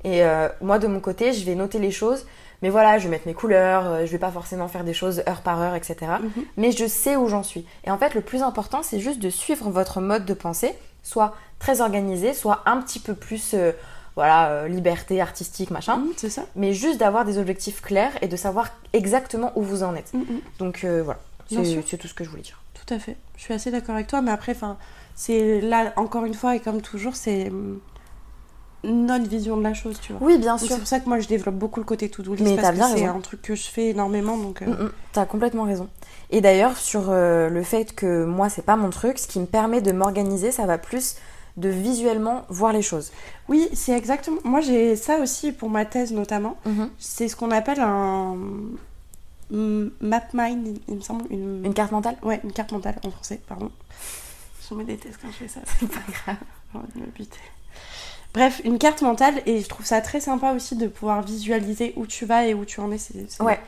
[0.03, 2.27] Et euh, moi, de mon côté, je vais noter les choses,
[2.63, 5.23] mais voilà, je vais mettre mes couleurs, euh, je vais pas forcément faire des choses
[5.29, 5.97] heure par heure, etc.
[6.21, 6.31] Mhm.
[6.57, 7.65] Mais je sais où j'en suis.
[7.85, 10.75] Et en fait, le plus important, c'est juste de suivre votre mode de pensée,
[11.05, 13.71] soit très organisé, soit un petit peu plus, euh,
[14.17, 15.99] voilà, euh, liberté artistique, machin.
[15.99, 16.43] Mhm, c'est ça.
[16.57, 20.13] Mais juste d'avoir des objectifs clairs et de savoir exactement où vous en êtes.
[20.15, 20.41] Mhm.
[20.59, 22.61] Donc euh, voilà, c'est tout ce que je voulais dire.
[22.75, 23.17] Tout à fait.
[23.37, 24.77] Je suis assez d'accord avec toi, mais après, enfin,
[25.15, 27.53] c'est là, encore une fois, et comme toujours, c'est
[28.85, 30.27] notre vision de la chose, tu vois.
[30.27, 30.69] Oui, bien sûr.
[30.69, 32.73] C'est pour ça que moi, je développe beaucoup le côté to-do list Mais parce t'as
[32.73, 34.63] que bien c'est un truc que je fais énormément, donc...
[34.63, 35.89] euh, Mm, mm, T'as complètement raison.
[36.31, 39.47] Et d'ailleurs, sur euh, le fait que moi, c'est pas mon truc, ce qui me
[39.47, 41.17] permet de m'organiser, ça va plus
[41.57, 43.13] de visuellement voir les choses.
[43.49, 44.39] Oui, c'est exactement...
[44.45, 46.57] Moi, j'ai ça aussi pour ma thèse, notamment.
[46.99, 48.37] C'est ce qu'on appelle un...
[49.53, 51.25] hum, Map mind, il me semble.
[51.31, 51.65] Une...
[51.65, 52.17] Une carte mentale?
[52.23, 53.71] Ouais, une carte mentale en français, pardon.
[54.69, 55.61] Je me déteste quand je fais ça.
[55.79, 56.37] C'est pas grave.
[56.73, 57.39] J'ai envie de me buter.
[58.35, 62.07] Bref, une carte mentale, et je trouve ça très sympa aussi de pouvoir visualiser où
[62.07, 62.99] tu vas et où tu en es.
[62.99, 63.61] c'est- Ouais.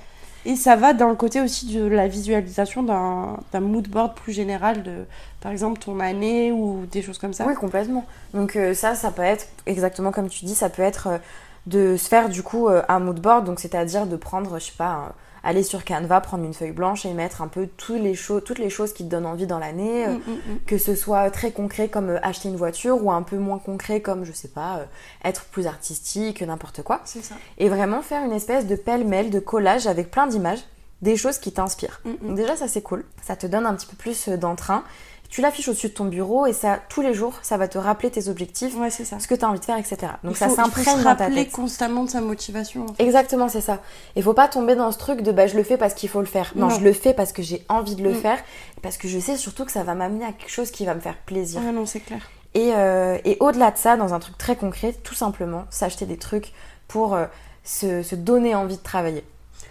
[0.45, 4.83] Et ça va dans le côté aussi de la visualisation d'un mood board plus général
[4.85, 5.05] de,
[5.41, 7.45] par exemple, ton année ou des choses comme ça.
[7.47, 8.05] Oui, complètement.
[8.35, 11.19] Donc euh, ça, ça peut être, exactement comme tu dis, ça peut être euh,
[11.67, 14.73] de se faire du coup euh, un mood board, donc c'est-à-dire de prendre, je sais
[14.79, 15.12] pas,
[15.47, 18.59] aller sur Canva, prendre une feuille blanche et mettre un peu tous les choses, toutes
[18.59, 20.59] les choses qui te donnent envie dans l'année, euh, Mm, mm, mm.
[20.67, 24.01] que ce soit très concret comme euh, acheter une voiture ou un peu moins concret
[24.01, 24.85] comme, je sais pas, euh,
[25.25, 27.01] être plus artistique, n'importe quoi.
[27.05, 27.37] C'est ça.
[27.59, 30.65] Et vraiment faire une espèce de pêle-mêle, de collage avec plein d'images,
[31.03, 32.01] des choses qui t'inspirent.
[32.23, 34.83] Donc déjà ça c'est cool, ça te donne un petit peu plus d'entrain.
[35.29, 38.11] Tu l'affiches au-dessus de ton bureau et ça, tous les jours, ça va te rappeler
[38.11, 39.18] tes objectifs, Ouais, ça.
[39.18, 39.97] ce que tu as envie de faire, etc.
[40.22, 41.51] Donc Il ça faut- faut s'imprègne dans ta tête.
[41.51, 42.85] constamment de sa motivation.
[42.85, 43.03] en fait.
[43.03, 43.81] Exactement, c'est ça.
[44.14, 46.20] Il faut pas tomber dans ce truc de bah je le fais parce qu'il faut
[46.20, 46.53] le faire.
[46.55, 46.74] Non, Non.
[46.79, 48.14] je le fais parce que j'ai envie de le Mm.
[48.20, 48.39] faire,
[48.83, 51.01] parce que je sais surtout que ça va m'amener à quelque chose qui va me
[51.01, 51.61] faire plaisir.
[51.62, 52.20] Ouais, non, c'est clair.
[52.55, 56.16] Et, euh, et au-delà de ça, dans un truc très concret, tout simplement, s'acheter des
[56.16, 56.53] trucs
[56.89, 57.27] pour euh,
[57.64, 59.24] se, se donner envie de travailler.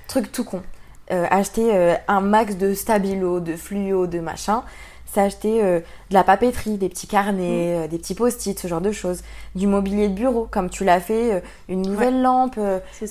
[0.08, 0.62] Truc tout con.
[1.12, 4.64] Euh, acheter euh, un max de stabilo, de fluo, de machin.
[5.20, 8.92] S'acheter euh, de la papeterie, des petits carnets, euh, des petits post-it, ce genre de
[8.92, 9.22] choses.
[9.56, 11.40] Du mobilier de bureau, comme tu l'as fait, euh,
[11.70, 12.60] une nouvelle lampe,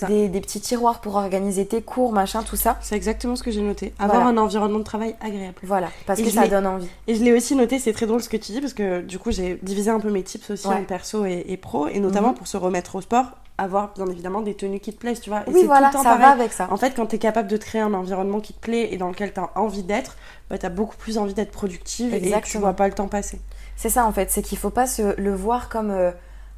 [0.07, 2.77] des, des petits tiroirs pour organiser tes cours, machin, tout ça.
[2.83, 3.95] C'est exactement ce que j'ai noté.
[3.99, 4.39] Avoir Voilà.
[4.39, 5.55] un environnement de travail agréable.
[5.63, 6.89] Voilà, parce Et que ça donne envie.
[7.07, 9.19] Et je l'ai aussi noté, c'est très drôle ce que tu dis, parce que du
[9.19, 10.75] coup, j'ai divisé un peu mes tips aussi Ouais.
[10.75, 12.35] en perso et, et pro, et notamment Mhm.
[12.35, 13.25] pour se remettre au sport,
[13.57, 15.41] avoir bien évidemment des tenues qui te plaisent, tu vois.
[15.47, 16.41] Et Oui, voilà, tout le ça temps va pareil.
[16.41, 16.67] avec ça.
[16.71, 19.09] En fait, quand tu es capable de créer un environnement qui te plaît et dans
[19.09, 20.17] lequel tu as envie d'être,
[20.51, 22.63] bah, tu as beaucoup plus envie d'être productive et tu Exactement.
[22.63, 23.41] vois pas le temps passer.
[23.77, 26.11] C'est ça en fait, c'est qu'il faut pas se le voir comme euh,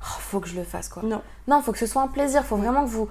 [0.03, 1.03] Oh, faut que je le fasse quoi.
[1.03, 1.21] Non.
[1.49, 3.09] Non, faut que ce soit un plaisir, faut vraiment que vous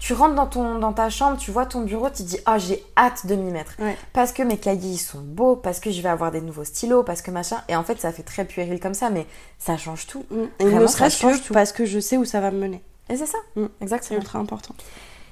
[0.00, 2.58] tu rentres dans ton dans ta chambre, tu vois ton bureau, tu te dis "Ah,
[2.58, 3.96] j'ai hâte de m'y mettre." Ouais.
[4.12, 7.04] Parce que mes cahiers ils sont beaux, parce que je vais avoir des nouveaux stylos,
[7.04, 9.26] parce que machin et en fait, ça fait très puéril comme ça mais
[9.58, 10.24] ça change tout.
[10.58, 11.54] Et Vraiment, ne ça serait-ce que tout.
[11.54, 12.82] parce que je sais où ça va me mener.
[13.10, 13.38] Et c'est ça.
[13.56, 13.66] Mm.
[14.00, 14.74] C'est ultra important.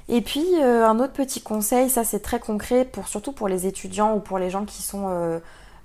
[0.08, 3.66] Et puis euh, un autre petit conseil, ça c'est très concret pour surtout pour les
[3.66, 5.38] étudiants ou pour les gens qui sont euh,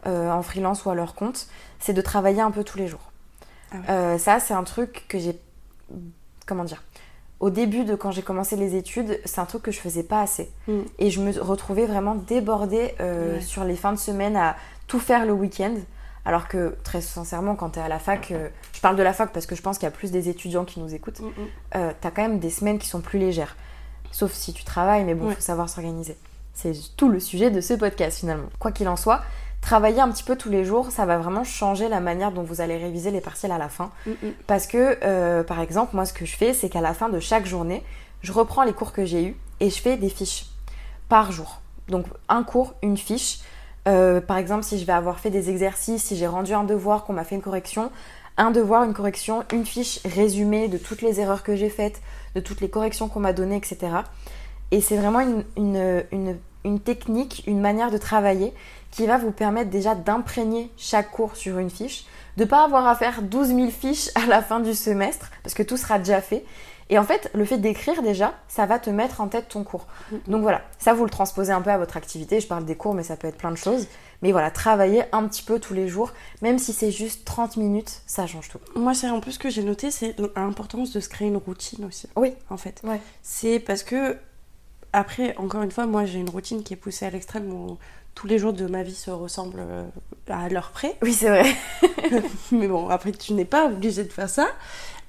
[0.05, 1.47] euh, en freelance ou à leur compte,
[1.79, 3.11] c'est de travailler un peu tous les jours.
[3.71, 4.17] Ah ouais.
[4.17, 5.39] Ça c'est un truc que j'ai
[6.45, 6.83] comment dire
[7.39, 10.21] au début de quand j'ai commencé les études, c'est un truc que je faisais pas
[10.21, 10.51] assez.
[10.67, 10.79] Mm.
[10.97, 13.41] Et je me retrouvais vraiment débordée Ouais.
[13.41, 14.55] sur les fins de semaine à
[14.87, 15.75] tout faire le week-end.
[16.27, 19.13] Alors que très sincèrement, quand tu es à la fac, euh, je parle de la
[19.13, 21.25] fac parce que je pense qu'il y a plus des étudiants qui nous écoutent, Mm,
[21.27, 21.31] mm.
[21.77, 23.55] euh, t'as quand même des semaines qui sont plus légères.
[24.11, 25.35] Sauf si tu travailles, mais bon, il Ouais.
[25.35, 26.17] faut savoir s'organiser.
[26.53, 28.49] C'est tout le sujet de ce podcast finalement.
[28.59, 29.21] Quoi qu'il en soit,
[29.61, 32.59] travailler un petit peu tous les jours, ça va vraiment changer la manière dont vous
[32.59, 33.89] allez réviser les partiels à la fin.
[34.05, 34.15] Mm, mm.
[34.47, 37.19] Parce que, euh, par exemple, moi, ce que je fais, c'est qu'à la fin de
[37.21, 37.83] chaque journée,
[38.21, 40.47] je reprends les cours que j'ai eus et je fais des fiches
[41.07, 41.61] par jour.
[41.87, 43.39] Donc, un cours, une fiche.
[43.87, 47.05] Euh, par exemple, si je vais avoir fait des exercices, si j'ai rendu un devoir,
[47.05, 47.91] qu'on m'a fait une correction,
[48.37, 52.01] un devoir, une correction, une fiche résumée de toutes les erreurs que j'ai faites,
[52.35, 53.77] de toutes les corrections qu'on m'a données, etc.
[54.71, 56.37] Et c'est vraiment une, une-
[56.83, 58.53] technique, une manière de travailler
[58.91, 62.95] qui va vous permettre déjà d'imprégner chaque cours sur une fiche, de pas avoir à
[62.95, 66.43] faire 12 000 fiches à la fin du semestre, parce que tout sera déjà fait.
[66.89, 69.87] Et en fait, le fait d'écrire déjà, ça va te mettre en tête ton cours.
[70.27, 72.39] Donc voilà, ça vous le transposez un peu à votre activité.
[72.39, 73.87] Je parle des cours, mais ça peut être plein de choses.
[74.21, 76.11] Mais voilà, travailler un petit peu tous les jours,
[76.41, 78.59] même si c'est juste 30 minutes, ça change tout.
[78.75, 81.85] Moi, c'est en plus ce que j'ai noté, c'est l'importance de se créer une routine
[81.85, 82.07] aussi.
[82.15, 82.33] Oui.
[82.49, 82.81] En fait.
[82.83, 82.99] Ouais.
[83.21, 84.17] C'est parce que,
[84.93, 87.77] après, encore une fois, moi, j'ai une routine qui est poussée à l'extrême où
[88.15, 89.83] tous les jours de ma vie se ressemblent euh,
[90.27, 90.95] à l'heure près.
[91.03, 91.55] Oui, c'est vrai.
[92.51, 94.47] Mais bon, après, tu n'es pas obligé de faire ça.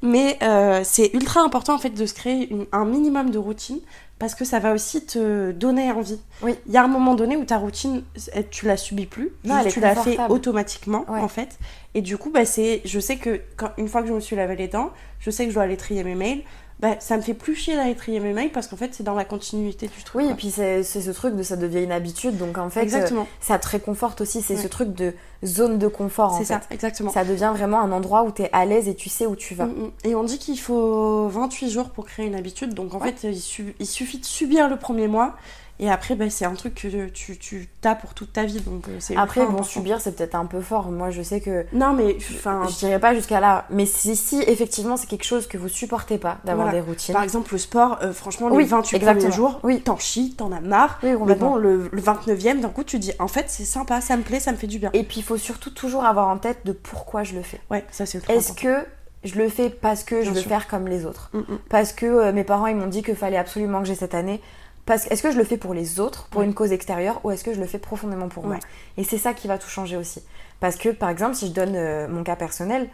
[0.02, 3.80] Mais euh, c'est ultra important en fait de se créer une- un minimum de routine
[4.20, 6.20] parce que ça va aussi te donner envie.
[6.42, 6.54] Oui.
[6.66, 8.02] Il y a un moment donné où ta routine,
[8.50, 11.20] tu la subis plus, Non, elle tu la fais automatiquement Ouais.
[11.20, 11.58] en fait.
[11.94, 14.34] Et du coup, bah, c'est, je sais que quand, une fois que je me suis
[14.36, 14.90] lavé les dents,
[15.20, 16.42] je sais que je dois aller trier mes mails.
[16.80, 19.14] Bah, ça me fait plus chier d'aller trier mes mails parce qu'en fait c'est dans
[19.16, 20.14] la continuité du truc.
[20.14, 20.32] Oui, quoi.
[20.32, 23.26] et puis c'est ce truc de ça devient une habitude, donc en fait, euh, exactement.
[23.40, 24.42] ça te réconforte aussi.
[24.42, 24.62] C'est Ouais.
[24.62, 25.12] ce truc de
[25.44, 26.54] zone de confort, C'est fait.
[26.54, 27.10] ça, exactement.
[27.10, 29.56] Ça devient vraiment un endroit où tu es à l'aise et tu sais où tu
[29.56, 29.66] vas.
[29.66, 29.90] Mm, mm.
[30.04, 32.74] Et on dit qu'il faut 28 jours pour créer une habitude.
[32.74, 33.12] Donc en Ouais.
[33.12, 35.34] fait, il, su- il suffit de subir le premier mois.
[35.80, 38.60] Et après, bah, c'est un truc que tu, tu as pour toute ta vie.
[38.60, 40.90] Donc euh, c'est Après, bon, subir, c'est peut-être un peu fort.
[40.90, 43.64] Moi, je sais que Non, mais enfin, je dirais pas jusqu'à là.
[43.70, 46.80] Mais si, si effectivement, c'est quelque chose que vous supportez pas d'avoir Voilà.
[46.82, 47.12] des routines.
[47.14, 49.20] par exemple, le sport, euh, franchement, Oui, les 28 exactement.
[49.22, 49.80] premiers jours, Oui.
[49.80, 50.98] t'en chies, t'en as marre.
[51.02, 54.16] Oui, Mais bon, le, le 29e, d'un coup, tu dis, en fait, c'est sympa, ça
[54.16, 54.90] me plaît, ça me fait du bien.
[54.94, 57.60] Et puis, il faut surtout toujours avoir en tête de pourquoi je le fais.
[57.70, 58.84] Ouais, ça c'est Est-ce que
[59.24, 60.48] je le fais parce que je veux sûr.
[60.48, 61.30] faire comme les autres?
[61.32, 61.58] Mm, mm.
[61.68, 64.40] Parce que euh, mes parents, ils m'ont dit qu'il fallait absolument que j'ai cette année
[64.88, 67.30] parce que- Est-ce que je le fais pour les autres, pour une cause extérieure, ou
[67.30, 68.56] est-ce que je le fais profondément pour moi?
[68.96, 70.22] Et c'est ça qui va tout changer aussi.
[70.60, 72.88] Parce que, par exemple, si je donne euh, mon cas personnel,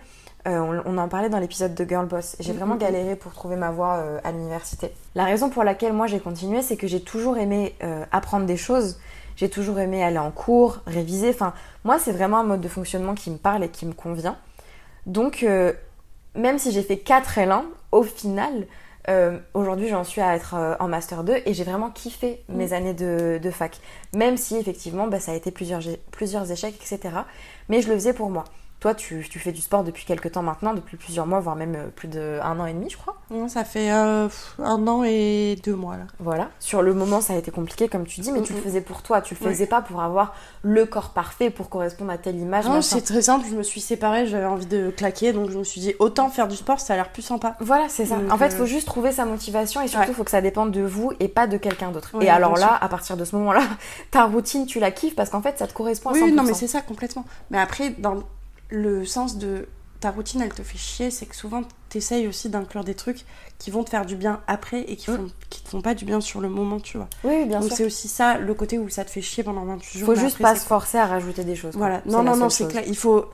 [0.46, 2.80] euh, on, on en parlait dans l'épisode de Girl Boss, j'ai Mhm, vraiment mhm.
[2.80, 4.92] galéré pour trouver ma voie euh, à l'université.
[5.14, 7.74] La raison pour laquelle moi j'ai continué, c'est que j'ai toujours aimé
[8.12, 8.98] apprendre des choses,
[9.36, 11.30] j'ai toujours aimé aller en cours, réviser.
[11.30, 14.36] Enfin, moi, c'est vraiment un mode de fonctionnement qui me parle et qui me convient.
[15.06, 15.44] Donc,
[16.34, 18.66] même si j'ai fait 4 L1, au final,
[19.08, 22.72] euh, aujourd'hui j'en suis à être euh, en Master 2 et j'ai vraiment kiffé mes
[22.72, 23.78] années de, de fac.
[24.14, 27.14] Même si effectivement bah, ça a été plusieurs, plusieurs échecs, etc.
[27.68, 28.44] Mais je le faisais pour moi.
[28.84, 31.74] Toi, tu, tu fais du sport depuis quelques temps maintenant, depuis plusieurs mois, voire même
[31.74, 33.16] euh, plus d'un an et demi, je crois.
[33.30, 34.28] Non, ça fait euh,
[34.62, 36.04] un an et deux mois là.
[36.18, 36.50] Voilà.
[36.60, 39.00] Sur le moment, ça a été compliqué, comme tu dis, mais tu le faisais pour
[39.00, 39.22] toi.
[39.22, 42.66] Tu le faisais pas pour avoir le corps parfait, pour correspondre à telle image.
[42.66, 45.64] Non, c'est très simple, je me suis séparée, j'avais envie de claquer, donc je me
[45.64, 47.56] suis dit autant faire du sport, ça a l'air plus sympa.
[47.60, 48.16] Voilà, c'est ça.
[48.16, 50.14] Donc, en fait, il euh, faut juste trouver sa motivation et surtout, il Ouais.
[50.14, 52.10] faut que ça dépende de vous et pas de quelqu'un d'autre.
[52.20, 53.62] Et alors là, à partir de ce moment-là,
[54.10, 56.22] ta routine, tu la kiffes parce qu'en fait, ça te correspond à 100%.
[56.22, 57.24] Oui, non, mais c'est ça complètement.
[57.50, 58.16] Mais après, dans
[58.68, 59.68] le sens de
[60.00, 63.24] ta routine, elle te fait chier, c'est que souvent, t'essayes aussi d'inclure des trucs
[63.58, 65.16] qui vont te faire du bien après et qui, Mm.
[65.16, 67.08] font, qui te font pas du bien sur le moment, tu vois.
[67.22, 67.76] Oui, bien donc sûr.
[67.78, 70.06] c'est aussi ça, le côté où ça te fait chier pendant 28 jours.
[70.06, 71.72] Faut juste après, pas c'est se forcer à rajouter des choses.
[71.72, 71.78] quoi.
[71.86, 72.72] Voilà, C'est non, la non, non, c'est chose.
[72.72, 72.84] clair.
[72.86, 73.26] Il faut.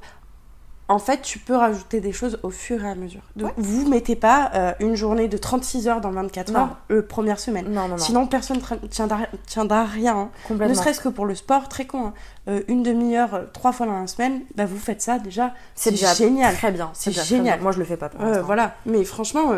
[0.90, 3.20] En fait, tu peux rajouter des choses au fur et à mesure.
[3.36, 3.54] Donc, Ouais.
[3.58, 6.58] vous mettez pas euh, une journée de 36 heures dans 24 Non.
[6.58, 7.66] heures, euh, première semaine.
[7.68, 7.96] Non, non, non.
[7.98, 10.16] Sinon, personne ne tiendra, tiendra rien.
[10.16, 10.30] hein.
[10.44, 10.74] Ne complètement.
[10.74, 12.06] serait-ce que pour le sport, très con.
[12.06, 12.12] hein.
[12.48, 15.54] Euh, une demi-heure, euh, trois fois dans la semaine, bah, vous faites ça déjà.
[15.76, 16.54] C'est génial.
[16.56, 16.90] Très bien.
[16.92, 17.58] C'est génial.
[17.58, 17.62] bien.
[17.62, 18.74] Moi, je le fais pas pour voilà.
[18.84, 19.52] Mais franchement,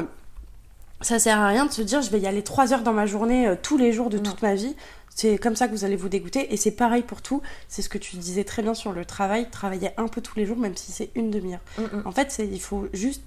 [1.03, 3.07] ça sert à rien de se dire je vais y aller trois heures dans ma
[3.07, 4.23] journée euh, tous les jours de Non.
[4.25, 4.75] toute ma vie.
[5.15, 6.53] C'est comme ça que vous allez vous dégoûter.
[6.55, 7.43] Et c'est pareil pour tout.
[7.69, 9.49] C'est ce que tu disais très bien sur le travail.
[9.51, 11.61] Travailler un peu tous les jours, même si c'est une demi-heure.
[11.77, 12.03] Mm, mm.
[12.07, 13.23] En fait, il faut juste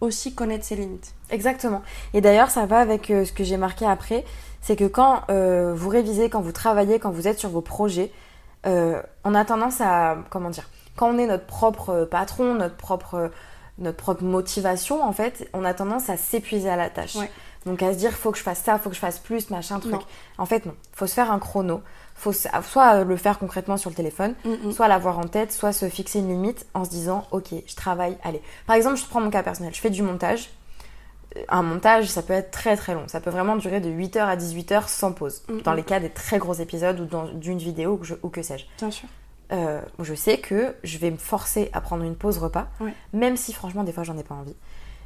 [0.00, 1.14] aussi connaître ses limites.
[1.30, 1.82] Exactement.
[2.12, 4.24] Et d'ailleurs, ça va avec euh, ce que j'ai marqué après,
[4.60, 8.10] c'est que quand euh, vous révisez, quand vous travaillez, quand vous êtes sur vos projets,
[8.64, 13.30] on a tendance à, comment dire, quand on est notre propre patron, notre propre,
[13.78, 17.14] notre propre motivation, en fait, on a tendance à s'épuiser à la tâche.
[17.16, 17.30] Ouais.
[17.66, 19.78] Donc à se dire, faut que je fasse ça, faut que je fasse plus, machin,
[19.80, 19.92] truc.
[19.92, 20.00] Non.
[20.38, 20.74] En fait, non.
[20.92, 21.82] Faut se faire un chrono.
[22.14, 24.72] Faut soit le faire concrètement sur le téléphone, Mm, mm.
[24.72, 28.16] soit l'avoir en tête, soit se fixer une limite en se disant ok, je travaille,
[28.24, 28.42] allez.
[28.66, 30.50] Par exemple, je prends mon cas personnel, je fais du montage.
[31.36, 33.04] Euh, Un montage, ça peut être très très long.
[33.06, 35.42] Ça peut vraiment durer de 8h à 18h sans pause.
[35.48, 35.60] Mhm.
[35.62, 38.64] Dans les cas des très gros épisodes ou dans- d'une vidéo ou que, que sais-je.
[38.78, 39.08] Bien sûr.
[39.50, 42.92] Euh, je sais que je vais me forcer à prendre une pause repas, Ouais.
[43.12, 44.54] même si franchement des fois j'en ai pas envie.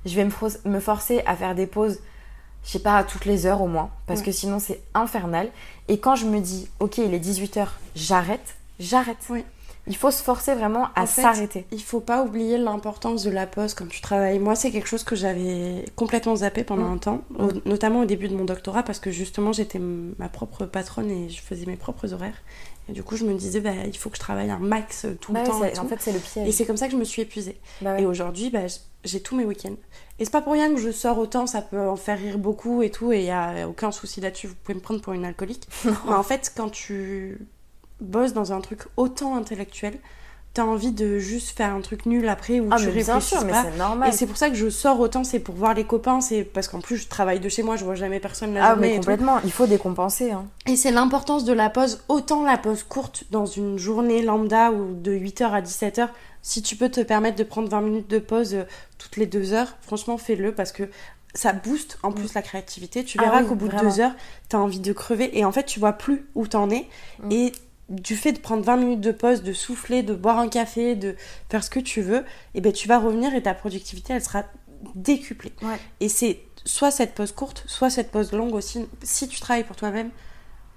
[0.04, 2.00] Je vais me, forcer à faire des pauses,
[2.64, 4.26] je sais pas, à toutes les heures au moins, parce Ouais.
[4.26, 5.48] que sinon c'est infernal.
[5.88, 9.18] Et quand je me dis, ok, il est 18h, j'arrête, j'arrête.
[9.30, 9.44] Oui.
[9.88, 11.66] Il faut se forcer vraiment à s'arrêter.
[11.72, 14.38] Il faut pas oublier l'importance de la pause quand tu travailles.
[14.38, 16.92] Moi, c'est quelque chose que j'avais complètement zappé pendant Mm.
[16.92, 20.66] un temps, au- notamment au début de mon doctorat, parce que justement, j'étais ma propre
[20.66, 22.36] patronne et je faisais mes propres horaires.
[22.88, 25.32] Et du coup, je me disais, bah, il faut que je travaille un max tout
[25.32, 25.64] Bah le ouais, temps.
[25.64, 25.80] et tout.
[25.80, 26.48] en fait, c'est le piège.
[26.48, 27.58] Et c'est comme ça que je me suis épuisée.
[27.80, 28.02] Bah ouais.
[28.02, 28.60] Et aujourd'hui, bah,
[29.04, 29.74] j'ai tous mes week-ends.
[30.20, 32.82] Et c'est pas pour rien que je sors autant, ça peut en faire rire beaucoup
[32.82, 35.24] et tout, et il y a aucun souci là-dessus, vous pouvez me prendre pour une
[35.24, 35.66] alcoolique.
[35.84, 37.38] Mais en fait, quand tu
[38.02, 39.94] bosses dans un truc autant intellectuel,
[40.54, 43.28] t'as envie de juste faire un truc nul après où Ah, tu mais bien réfléchis
[43.36, 43.64] sûr, mais pas.
[43.64, 44.08] c'est normal.
[44.10, 46.68] Et c'est pour ça que je sors autant, c'est pour voir les copains, c'est parce
[46.68, 48.96] qu'en plus je travaille de chez moi, je vois jamais personne la Ah, journée mais
[48.96, 49.38] complètement.
[49.44, 50.32] Il faut décompenser.
[50.32, 50.44] Hein.
[50.66, 54.92] Et c'est l'importance de la pause, autant la pause courte dans une journée lambda ou
[54.94, 56.08] de 8h à 17h.
[56.42, 58.64] Si tu peux te permettre de prendre 20 minutes de pause euh,
[58.98, 60.82] toutes les deux heures, franchement fais-le parce que
[61.34, 63.04] ça booste en plus la créativité.
[63.04, 63.84] Tu Ah verras oui, qu'au bout vraiment.
[63.84, 64.12] de deux heures,
[64.50, 66.88] t'as envie de crever et en fait tu vois plus où t'en es.
[67.22, 67.32] Mm.
[67.32, 67.52] Et
[67.88, 71.16] du fait de prendre 20 minutes de pause, de souffler, de boire un café, de
[71.48, 72.24] faire ce que tu veux,
[72.54, 74.44] et ben tu vas revenir et ta productivité elle sera
[74.94, 75.52] décuplée.
[75.62, 75.78] Ouais.
[76.00, 78.86] Et c'est soit cette pause courte, soit cette pause longue aussi.
[79.02, 80.10] Si tu travailles pour toi-même,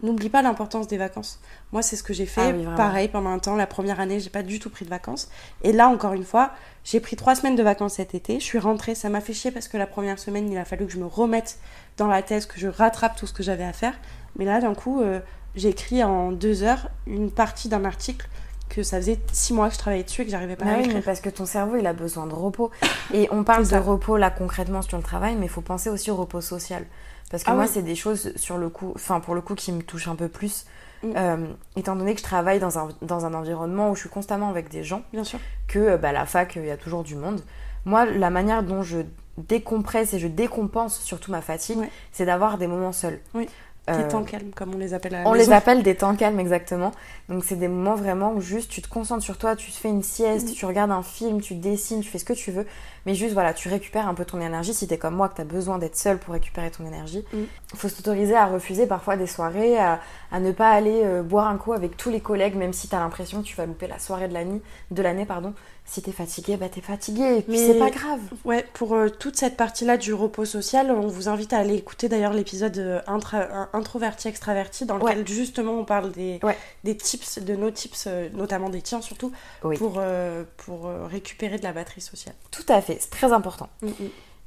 [0.03, 1.39] n'oublie pas l'importance des vacances.
[1.71, 2.49] Moi, c'est ce que j'ai fait.
[2.49, 2.65] Ah oui.
[2.75, 5.29] Pareil, pendant un temps, la première année, j'ai pas du tout pris de vacances.
[5.63, 6.51] Et là, encore une fois,
[6.83, 8.39] j'ai pris trois semaines de vacances cet été.
[8.39, 10.85] Je suis rentrée, ça m'a fait chier parce que la première semaine, il a fallu
[10.85, 11.59] que je me remette
[11.97, 13.93] dans la thèse, que je rattrape tout ce que j'avais à faire.
[14.37, 15.19] Mais là, d'un coup, euh,
[15.55, 18.27] j'ai écrit en deux heures une partie d'un article
[18.69, 20.77] que ça faisait six mois que je travaillais dessus et que j'arrivais pas Bah à
[20.79, 22.71] oui, mais parce que ton cerveau, il a besoin de repos.
[23.13, 26.09] Et on parle de repos là concrètement sur le travail, mais il faut penser aussi
[26.11, 26.83] au repos social.
[27.29, 27.69] Parce que Ah moi, oui.
[27.71, 30.27] c'est des choses sur le coup, enfin pour le coup, qui me touchent un peu
[30.29, 30.65] plus.
[31.03, 31.11] Mm.
[31.15, 31.37] Euh,
[31.75, 34.69] étant donné que je travaille dans un, dans un environnement où je suis constamment avec
[34.69, 35.39] des gens, Bien sûr.
[35.67, 37.41] que euh, bah, la fac, il y a toujours du monde.
[37.85, 38.99] Moi, la manière dont je
[39.37, 41.91] décompresse et je décompense surtout ma fatigue, Ouais.
[42.11, 43.19] c'est d'avoir des moments seuls.
[43.33, 43.47] Oui.
[43.89, 45.45] Euh, Des temps calmes, comme on les appelle à la on maison.
[45.49, 46.91] les appelle des temps calmes, exactement.
[47.29, 49.89] Donc, c'est des moments vraiment où juste tu te concentres sur toi, tu te fais
[49.89, 50.53] une sieste, Mm.
[50.53, 52.65] tu regardes un film, tu dessines, tu fais ce que tu veux.
[53.05, 54.73] Mais juste, voilà, tu récupères un peu ton énergie.
[54.73, 57.45] Si t'es comme moi, que t'as besoin d'être seul pour récupérer ton énergie, il Mm.
[57.75, 59.99] faut s'autoriser à refuser parfois des soirées, à,
[60.31, 62.99] à ne pas aller euh, boire un coup avec tous les collègues, même si t'as
[62.99, 65.53] l'impression que tu vas louper la soirée de l'année, de l'année, pardon.
[65.87, 67.37] Si t'es fatigué, bah t'es fatigué.
[67.37, 68.19] Et puis, c'est pas grave.
[68.43, 72.09] Ouais, pour euh, toute cette partie-là du repos social, on vous invite à aller écouter
[72.09, 76.57] d'ailleurs l'épisode euh, intra- un- introverti extraverti dans lequel justement on parle des, Ouais.
[76.83, 79.31] des tips, de nos tips, notamment des tiens surtout,
[79.63, 79.77] Oui.
[79.77, 82.33] pour, euh, pour récupérer de la batterie sociale.
[82.49, 83.69] Tout à fait, c'est très important.
[83.81, 83.91] Mm, mm.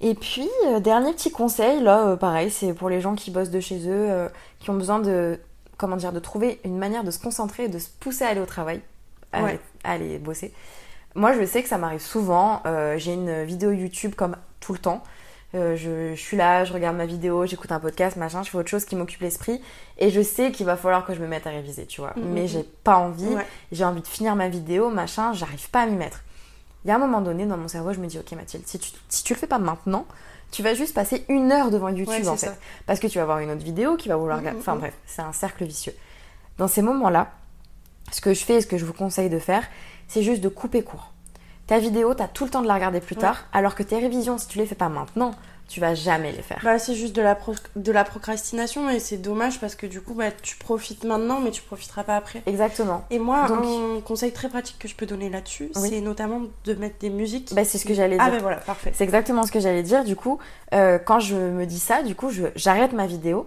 [0.00, 3.50] Et puis, euh, dernier petit conseil, là, euh, pareil, c'est pour les gens qui bossent
[3.50, 4.28] de chez eux, euh,
[4.60, 5.40] qui ont besoin de,
[5.76, 8.40] comment dire, de trouver une manière de se concentrer et de se pousser à aller
[8.40, 8.80] au travail,
[9.32, 9.48] à, Ouais.
[9.50, 10.52] aller, à aller bosser.
[11.16, 12.62] Moi, je sais que ça m'arrive souvent.
[12.96, 15.02] J'ai une vidéo YouTube comme tout le temps.
[15.52, 18.68] Je, je suis là, je regarde ma vidéo, j'écoute un podcast, machin, je fais autre
[18.68, 19.60] chose qui m'occupe l'esprit.
[19.98, 22.12] Et je sais qu'il va falloir que je me mette à réviser, tu vois.
[22.16, 23.46] Mm, Mais j'ai pas envie, Ouais.
[23.72, 26.20] j'ai envie de finir ma vidéo, machin, j'arrive pas à m'y mettre.
[26.84, 28.78] Il y a un moment donné dans mon cerveau, je me dis, ok Mathilde, si
[28.78, 30.06] tu, si tu le fais pas maintenant,
[30.50, 32.46] tu vas juste passer une heure devant YouTube Ouais, en fait.
[32.46, 32.54] ça.
[32.86, 34.58] Parce que tu vas voir une autre vidéo qui va vouloir Mm, regarder.
[34.58, 34.78] mm, Enfin mm.
[34.78, 35.94] bref, c'est un cercle vicieux.
[36.56, 37.32] Dans ces moments-là,
[38.12, 39.64] ce que je fais et ce que je vous conseille de faire,
[40.06, 41.12] c'est juste de couper court.
[41.66, 43.20] Ta vidéo, tu as tout le temps de la regarder plus Ouais.
[43.20, 45.32] tard, alors que tes révisions, si tu les fais pas maintenant,
[45.68, 46.60] tu vas jamais les faire.
[46.64, 50.00] Bah, c'est juste de la, pro- de la procrastination et c'est dommage parce que du
[50.00, 52.42] coup, bah, tu profites maintenant mais tu profiteras pas après.
[52.46, 53.04] Exactement.
[53.10, 53.64] Et moi, Donc-
[53.98, 55.90] un conseil très pratique que je peux donner là-dessus, Oui.
[55.90, 57.54] c'est notamment de mettre des musiques.
[57.54, 58.24] Bah, c'est ce que j'allais dire.
[58.32, 58.92] Ah, voilà, parfait.
[58.94, 60.04] C'est exactement ce que j'allais dire.
[60.04, 60.38] Du coup,
[60.74, 63.46] euh, quand je me dis ça, du coup, j'arrête ma vidéo.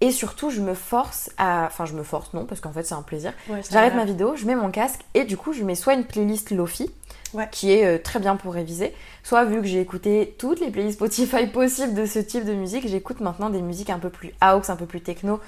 [0.00, 1.64] Et surtout, je me force à.
[1.66, 3.32] Enfin, je me force, non, parce qu'en fait, c'est un plaisir.
[3.48, 6.04] Ouais, J'arrête ma vidéo, je mets mon casque et du coup je mets soit une
[6.04, 6.90] playlist Lofi
[7.34, 7.46] Ouais.
[7.52, 10.96] qui est euh, très bien pour réviser, soit vu que j'ai écouté toutes les playlists
[10.96, 14.70] Spotify possibles de ce type de musique, j'écoute maintenant des musiques un peu plus house,
[14.70, 15.38] un peu plus techno,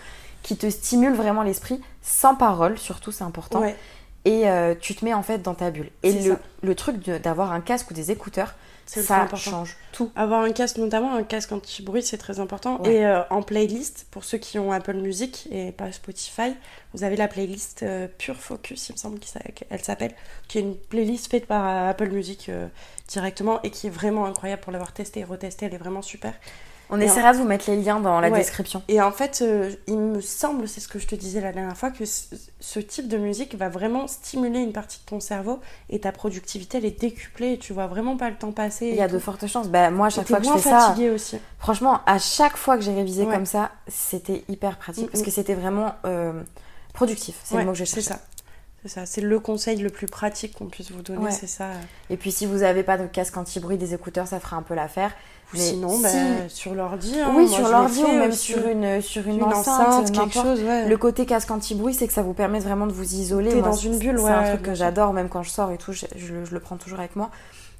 [0.42, 3.74] qui te stimulent vraiment l'esprit, sans parole surtout c'est important, Ouais,
[4.26, 5.88] et euh, tu te mets en fait dans ta bulle.
[6.02, 8.52] Et le, le truc d'avoir un casque ou des écouteurs,
[8.94, 9.50] c'est ça important.
[9.50, 10.10] change tout.
[10.16, 12.80] Avoir un casque, notamment un casque anti-bruit, c'est très important.
[12.82, 12.94] Ouais.
[12.94, 16.54] Et euh, en playlist, pour ceux qui ont Apple Music et pas Spotify,
[16.92, 20.14] vous avez la playlist euh, Pure Focus, il me semble qu'elle s'appelle,
[20.48, 22.66] qui est une playlist faite par euh, Apple Music euh,
[23.08, 25.66] directement et qui est vraiment incroyable pour l'avoir testée et retestée.
[25.66, 26.34] Elle est vraiment super.
[26.90, 28.38] On Et essaiera de vous mettre les liens dans la Ouais.
[28.38, 28.82] description.
[28.88, 31.76] Et en fait, euh, il me semble, c'est ce que je te disais la dernière
[31.76, 36.00] fois, que ce, type de musique va vraiment stimuler une partie de ton cerveau et
[36.00, 38.88] ta productivité, elle est décuplée et tu vois vraiment pas le temps passer.
[38.88, 39.68] Il y a de fortes chances.
[39.68, 41.38] Bah, moi, à chaque fois que je fais ça, aussi.
[41.58, 43.32] Franchement, à chaque fois que j'ai révisé Ouais.
[43.34, 45.24] comme ça, c'était hyper pratique Mm, parce mm.
[45.24, 46.42] que c'était vraiment euh,
[46.92, 47.36] productif.
[47.44, 48.14] C'est Ouais, le mot que je c'est cherchais.
[48.14, 48.20] ça.
[48.82, 51.30] C'est ça, c'est le conseil le plus pratique qu'on puisse vous donner, Ouais.
[51.30, 51.66] c'est ça.
[52.08, 54.74] Et puis si vous n'avez pas de casque anti-bruit, des écouteurs, ça fera un peu
[54.74, 55.10] l'affaire.
[55.52, 56.10] Ou Mais sinon, si- bah,
[56.48, 57.12] sur l'ordi.
[57.20, 60.32] hein, oui, moi, sur l'ordi ou même sur une, sur une, une enceinte, enceinte, quelque
[60.32, 60.88] chose, ouais.
[60.88, 63.50] Le côté casque anti-bruit, c'est que ça vous permet vraiment de vous isoler.
[63.50, 65.72] T'es dans c'est- une bulle, C'est ouais, un truc que j'adore, même quand je sors
[65.72, 67.30] et tout, je, je le- je le prends toujours avec moi.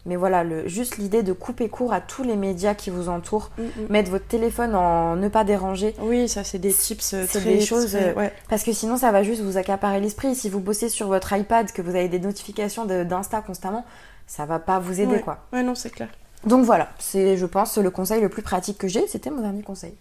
[0.07, 3.51] Mais voilà, le, juste l'idée de couper court à tous les médias qui vous entourent,
[3.59, 3.69] Mm, mm.
[3.91, 7.55] mettre votre téléphone en ne pas déranger, Oui, ça, c'est des tips euh, C'est très,
[7.55, 8.33] des choses, très- euh, ouais.
[8.49, 10.35] parce que sinon ça va juste vous accaparer l'esprit.
[10.35, 13.85] Si vous bossez sur votre iPad, que vous avez des notifications de- d'Insta constamment,
[14.27, 15.21] ça va pas vous aider Ouais.
[15.21, 15.39] quoi.
[15.53, 16.09] Ouais, non, c'est clair.
[16.47, 19.63] Donc voilà, c'est je pense le conseil le plus pratique que j'ai, c'était mon dernier
[19.63, 19.95] conseil.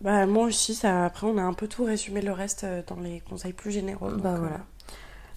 [0.00, 2.98] Bah, moi aussi, ça, après, on a un peu tout résumé le reste euh, dans
[3.00, 4.10] les conseils plus généraux.
[4.10, 4.56] donc, Bah, euh, voilà.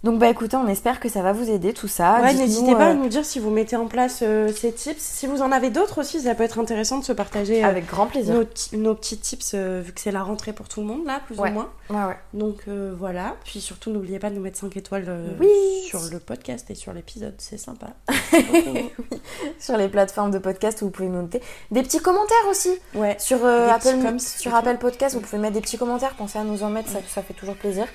[0.06, 2.22] Donc bah écoutez, on espère que ça va vous aider tout ça.
[2.22, 5.02] Ouais, n'hésitez pas euh, à nous dire si vous mettez en place euh, ces tips.
[5.02, 7.88] Si vous en avez d'autres aussi, ça peut être intéressant de se partager euh, avec
[7.88, 8.36] grand plaisir.
[8.36, 11.06] nos, ti- nos petits tips, euh, vu que c'est la rentrée pour tout le monde,
[11.08, 11.50] là, plus Ouais.
[11.50, 11.70] ou moins.
[11.90, 12.18] Ouais ouais.
[12.36, 13.36] Donc euh, voilà.
[13.46, 15.50] Puis surtout, n'oubliez pas de nous mettre 5 étoiles euh, Oui.
[15.88, 17.34] sur le podcast et sur l'épisode.
[17.40, 17.88] C'est sympa.
[19.60, 21.42] Sur les plateformes de podcast où vous pouvez nous noter
[21.72, 22.70] des petits commentaires aussi.
[22.94, 23.16] ouais.
[23.20, 26.62] Sur euh, Apple sur Apple Podcast, vous pouvez mettre des petits commentaires, pensez à nous
[26.64, 27.86] en mettre, ça, ça fait toujours plaisir.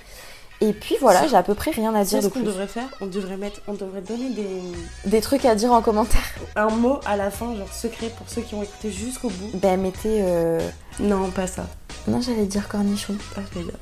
[0.62, 2.88] Et puis voilà, j'ai à peu près rien à dire C'est ce qu'on devrait faire.
[3.00, 4.46] On devrait mettre, on devrait donner des,
[5.06, 6.20] Des trucs à dire en commentaire.
[6.56, 9.50] un mot à la fin, genre secret pour ceux qui ont écouté jusqu'au bout.
[9.54, 10.60] Ben mettez euh,
[10.98, 11.66] Non, pas ça.
[12.06, 13.14] Non, j'allais dire cornichon.
[13.36, 13.72] Ah, vais dire.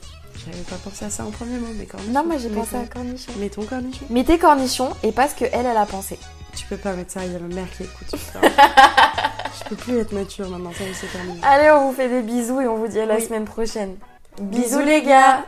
[0.46, 2.12] J'avais pas pensé à ça en premier mot, mais cornichon.
[2.12, 3.32] Non, moi j'ai pensé à cornichon.
[3.38, 4.04] Mettons cornichon.
[4.10, 6.16] Mettez cornichon et pas ce que elle, elle a pensé.
[6.56, 8.08] Tu peux pas mettre ça, il y a ma mère qui écoute.
[8.42, 11.40] je peux plus être mature maintenant, ça c'est terminé.
[11.42, 13.24] Allez, on vous fait des bisous et on vous dit à la Oui.
[13.24, 13.96] semaine prochaine.
[14.40, 15.44] Bisous, Bisous les gars